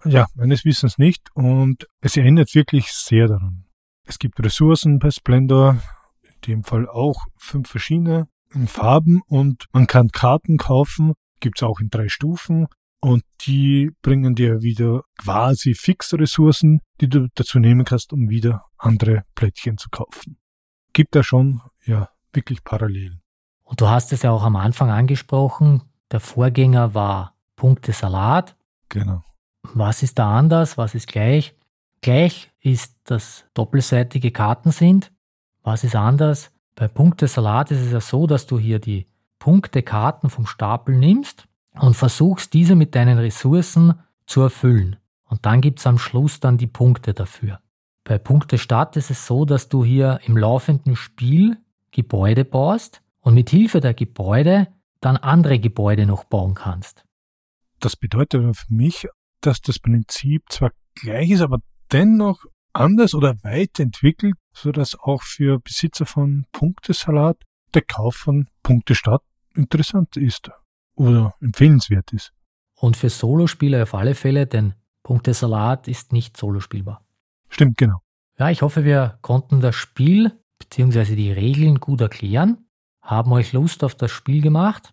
Ja, 0.04 0.26
meines 0.34 0.64
Wissens 0.64 0.98
nicht. 0.98 1.28
Und 1.34 1.86
es 2.00 2.16
erinnert 2.16 2.54
wirklich 2.54 2.92
sehr 2.92 3.28
daran. 3.28 3.64
Es 4.04 4.18
gibt 4.18 4.42
Ressourcen 4.42 4.98
bei 4.98 5.10
Splendor, 5.10 5.82
in 6.22 6.40
dem 6.46 6.64
Fall 6.64 6.88
auch 6.88 7.26
fünf 7.36 7.68
verschiedene 7.68 8.28
in 8.54 8.68
Farben 8.68 9.22
und 9.26 9.66
man 9.72 9.86
kann 9.86 10.08
Karten 10.08 10.56
kaufen, 10.56 11.14
gibt 11.40 11.58
es 11.58 11.62
auch 11.64 11.80
in 11.80 11.88
drei 11.90 12.08
Stufen 12.08 12.68
und 13.00 13.24
die 13.46 13.90
bringen 14.02 14.34
dir 14.34 14.62
wieder 14.62 15.02
quasi 15.18 15.74
fixe 15.74 16.18
Ressourcen, 16.18 16.80
die 17.00 17.08
du 17.08 17.28
dazu 17.34 17.58
nehmen 17.58 17.84
kannst, 17.84 18.12
um 18.12 18.30
wieder 18.30 18.64
andere 18.78 19.24
Plättchen 19.34 19.76
zu 19.76 19.90
kaufen. 19.90 20.38
Gibt 20.92 21.14
da 21.14 21.22
schon, 21.22 21.60
ja, 21.84 22.08
wirklich 22.32 22.62
Parallelen. 22.62 23.20
Und 23.66 23.80
du 23.80 23.88
hast 23.88 24.12
es 24.12 24.22
ja 24.22 24.30
auch 24.30 24.44
am 24.44 24.56
Anfang 24.56 24.90
angesprochen, 24.90 25.82
der 26.12 26.20
Vorgänger 26.20 26.94
war 26.94 27.34
Punktesalat. 27.56 28.56
Genau. 28.88 29.22
Was 29.74 30.02
ist 30.04 30.18
da 30.18 30.38
anders? 30.38 30.78
Was 30.78 30.94
ist 30.94 31.08
gleich? 31.08 31.54
Gleich 32.00 32.52
ist, 32.60 32.94
dass 33.04 33.44
doppelseitige 33.54 34.30
Karten 34.30 34.70
sind. 34.70 35.12
Was 35.64 35.82
ist 35.82 35.96
anders? 35.96 36.52
Bei 36.76 36.86
Punktesalat 36.86 37.72
ist 37.72 37.80
es 37.80 37.90
ja 37.90 38.00
so, 38.00 38.28
dass 38.28 38.46
du 38.46 38.58
hier 38.58 38.78
die 38.78 39.08
Punktekarten 39.40 40.30
vom 40.30 40.46
Stapel 40.46 40.96
nimmst 40.96 41.48
und 41.80 41.94
versuchst, 41.94 42.54
diese 42.54 42.76
mit 42.76 42.94
deinen 42.94 43.18
Ressourcen 43.18 43.94
zu 44.26 44.42
erfüllen. 44.42 44.96
Und 45.24 45.44
dann 45.44 45.60
gibt 45.60 45.80
es 45.80 45.86
am 45.88 45.98
Schluss 45.98 46.38
dann 46.38 46.56
die 46.56 46.68
Punkte 46.68 47.14
dafür. 47.14 47.58
Bei 48.04 48.18
Punktestadt 48.18 48.96
ist 48.96 49.10
es 49.10 49.26
so, 49.26 49.44
dass 49.44 49.68
du 49.68 49.84
hier 49.84 50.20
im 50.24 50.36
laufenden 50.36 50.94
Spiel 50.94 51.56
Gebäude 51.90 52.44
baust 52.44 53.02
und 53.26 53.34
mit 53.34 53.50
Hilfe 53.50 53.80
der 53.80 53.92
Gebäude 53.92 54.68
dann 55.00 55.16
andere 55.16 55.58
Gebäude 55.58 56.06
noch 56.06 56.22
bauen 56.22 56.54
kannst. 56.54 57.04
Das 57.80 57.96
bedeutet 57.96 58.56
für 58.56 58.72
mich, 58.72 59.08
dass 59.40 59.60
das 59.60 59.80
Prinzip 59.80 60.44
zwar 60.48 60.70
gleich 60.94 61.30
ist, 61.30 61.40
aber 61.40 61.58
dennoch 61.90 62.44
anders 62.72 63.14
oder 63.14 63.34
weiterentwickelt, 63.42 64.36
sodass 64.52 64.94
auch 64.94 65.22
für 65.22 65.58
Besitzer 65.58 66.06
von 66.06 66.46
Punktesalat 66.52 67.36
der 67.74 67.82
Kauf 67.82 68.14
von 68.14 68.46
Punktestadt 68.62 69.22
interessant 69.56 70.16
ist 70.16 70.52
oder 70.94 71.34
empfehlenswert 71.40 72.12
ist. 72.12 72.32
Und 72.76 72.96
für 72.96 73.10
Solospieler 73.10 73.82
auf 73.82 73.94
alle 73.94 74.14
Fälle, 74.14 74.46
denn 74.46 74.74
Punktesalat 75.02 75.88
ist 75.88 76.12
nicht 76.12 76.36
solospielbar. 76.36 77.04
Stimmt, 77.48 77.76
genau. 77.76 77.98
Ja, 78.38 78.50
ich 78.50 78.62
hoffe, 78.62 78.84
wir 78.84 79.18
konnten 79.22 79.60
das 79.60 79.74
Spiel 79.74 80.30
bzw. 80.60 81.16
die 81.16 81.32
Regeln 81.32 81.80
gut 81.80 82.00
erklären, 82.00 82.65
haben 83.06 83.32
euch 83.32 83.52
Lust 83.52 83.84
auf 83.84 83.94
das 83.94 84.10
Spiel 84.10 84.42
gemacht. 84.42 84.92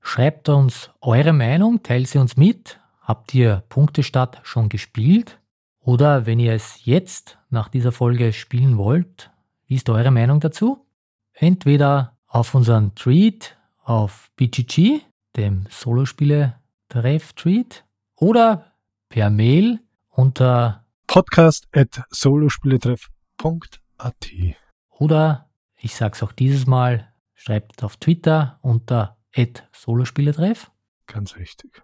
Schreibt 0.00 0.48
uns 0.48 0.90
eure 1.00 1.32
Meinung, 1.32 1.84
teilt 1.84 2.08
sie 2.08 2.18
uns 2.18 2.36
mit. 2.36 2.80
Habt 3.00 3.32
ihr 3.34 3.62
Punktestadt 3.68 4.40
schon 4.42 4.68
gespielt? 4.68 5.38
Oder 5.80 6.26
wenn 6.26 6.40
ihr 6.40 6.52
es 6.52 6.84
jetzt 6.84 7.38
nach 7.50 7.68
dieser 7.68 7.92
Folge 7.92 8.32
spielen 8.32 8.78
wollt, 8.78 9.30
wie 9.66 9.76
ist 9.76 9.88
eure 9.88 10.10
Meinung 10.10 10.40
dazu? 10.40 10.84
Entweder 11.32 12.16
auf 12.26 12.52
unseren 12.54 12.96
Tweet 12.96 13.56
auf 13.84 14.30
BGG, 14.36 15.02
dem 15.36 15.66
Solospiele-Treff-Tweet, 15.70 17.84
oder 18.16 18.72
per 19.08 19.30
Mail 19.30 19.78
unter 20.10 20.84
podcast 21.06 21.68
at 21.72 22.02
solospieletreff.at. 22.10 24.30
Oder, 24.90 25.48
ich 25.76 25.94
sag's 25.94 26.22
auch 26.22 26.32
dieses 26.32 26.66
Mal, 26.66 27.11
schreibt 27.42 27.82
auf 27.82 27.96
Twitter 27.96 28.60
unter 28.62 29.16
solospieletreff. 29.72 30.70
Ganz 31.06 31.36
richtig. 31.36 31.82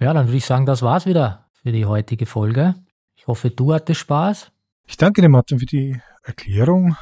Ja, 0.00 0.14
dann 0.14 0.26
würde 0.26 0.38
ich 0.38 0.46
sagen, 0.46 0.64
das 0.64 0.80
war's 0.80 1.04
wieder 1.04 1.50
für 1.52 1.70
die 1.70 1.84
heutige 1.84 2.24
Folge. 2.24 2.74
Ich 3.14 3.26
hoffe, 3.26 3.50
du 3.50 3.74
hattest 3.74 4.00
Spaß. 4.00 4.52
Ich 4.86 4.96
danke 4.96 5.20
dir, 5.20 5.28
Martin, 5.28 5.58
für 5.58 5.66
die 5.66 6.00
Erklärung. 6.22 6.96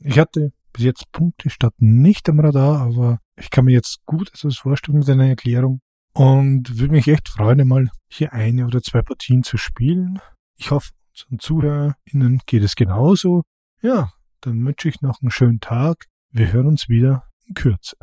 Ich 0.00 0.18
hatte 0.18 0.52
bis 0.72 0.84
jetzt 0.84 1.12
Punkte 1.12 1.50
statt 1.50 1.74
nicht 1.78 2.28
am 2.28 2.40
Radar, 2.40 2.80
aber 2.80 3.18
ich 3.36 3.50
kann 3.50 3.66
mir 3.66 3.72
jetzt 3.72 4.04
gut 4.06 4.28
etwas 4.34 4.56
vorstellen 4.56 4.98
mit 4.98 5.06
deiner 5.06 5.28
Erklärung 5.28 5.80
und 6.12 6.78
würde 6.78 6.94
mich 6.94 7.06
echt 7.06 7.28
freuen, 7.28 7.60
einmal 7.60 7.90
hier 8.08 8.32
eine 8.32 8.66
oder 8.66 8.82
zwei 8.82 9.02
Partien 9.02 9.44
zu 9.44 9.56
spielen. 9.56 10.18
Ich 10.56 10.72
hoffe, 10.72 10.90
unseren 11.12 11.38
ZuhörerInnen 11.38 12.40
geht 12.46 12.64
es 12.64 12.74
genauso. 12.74 13.42
Ja, 13.82 14.12
dann 14.40 14.64
wünsche 14.64 14.88
ich 14.88 15.00
noch 15.00 15.20
einen 15.20 15.30
schönen 15.30 15.60
Tag. 15.60 16.06
Wir 16.32 16.52
hören 16.52 16.68
uns 16.68 16.88
wieder 16.88 17.24
in 17.48 17.54
Kürze. 17.54 17.96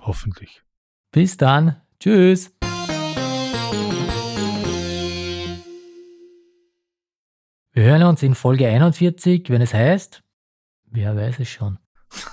Hoffentlich. 0.00 0.62
Bis 1.12 1.36
dann. 1.36 1.80
Tschüss. 2.00 2.52
Wir 7.72 7.84
hören 7.84 8.02
uns 8.02 8.24
in 8.24 8.34
Folge 8.34 8.66
41, 8.66 9.50
wenn 9.50 9.62
es 9.62 9.72
heißt, 9.72 10.24
wer 10.86 11.14
weiß 11.14 11.38
es 11.38 11.50
schon. 11.50 11.78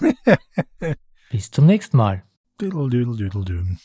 Bis 1.29 1.51
zum 1.51 1.67
nächsten 1.67 1.97
Mal. 1.97 2.23
Diddle, 2.59 2.89
diddle, 2.89 3.15
diddle, 3.15 3.45
diddle. 3.45 3.77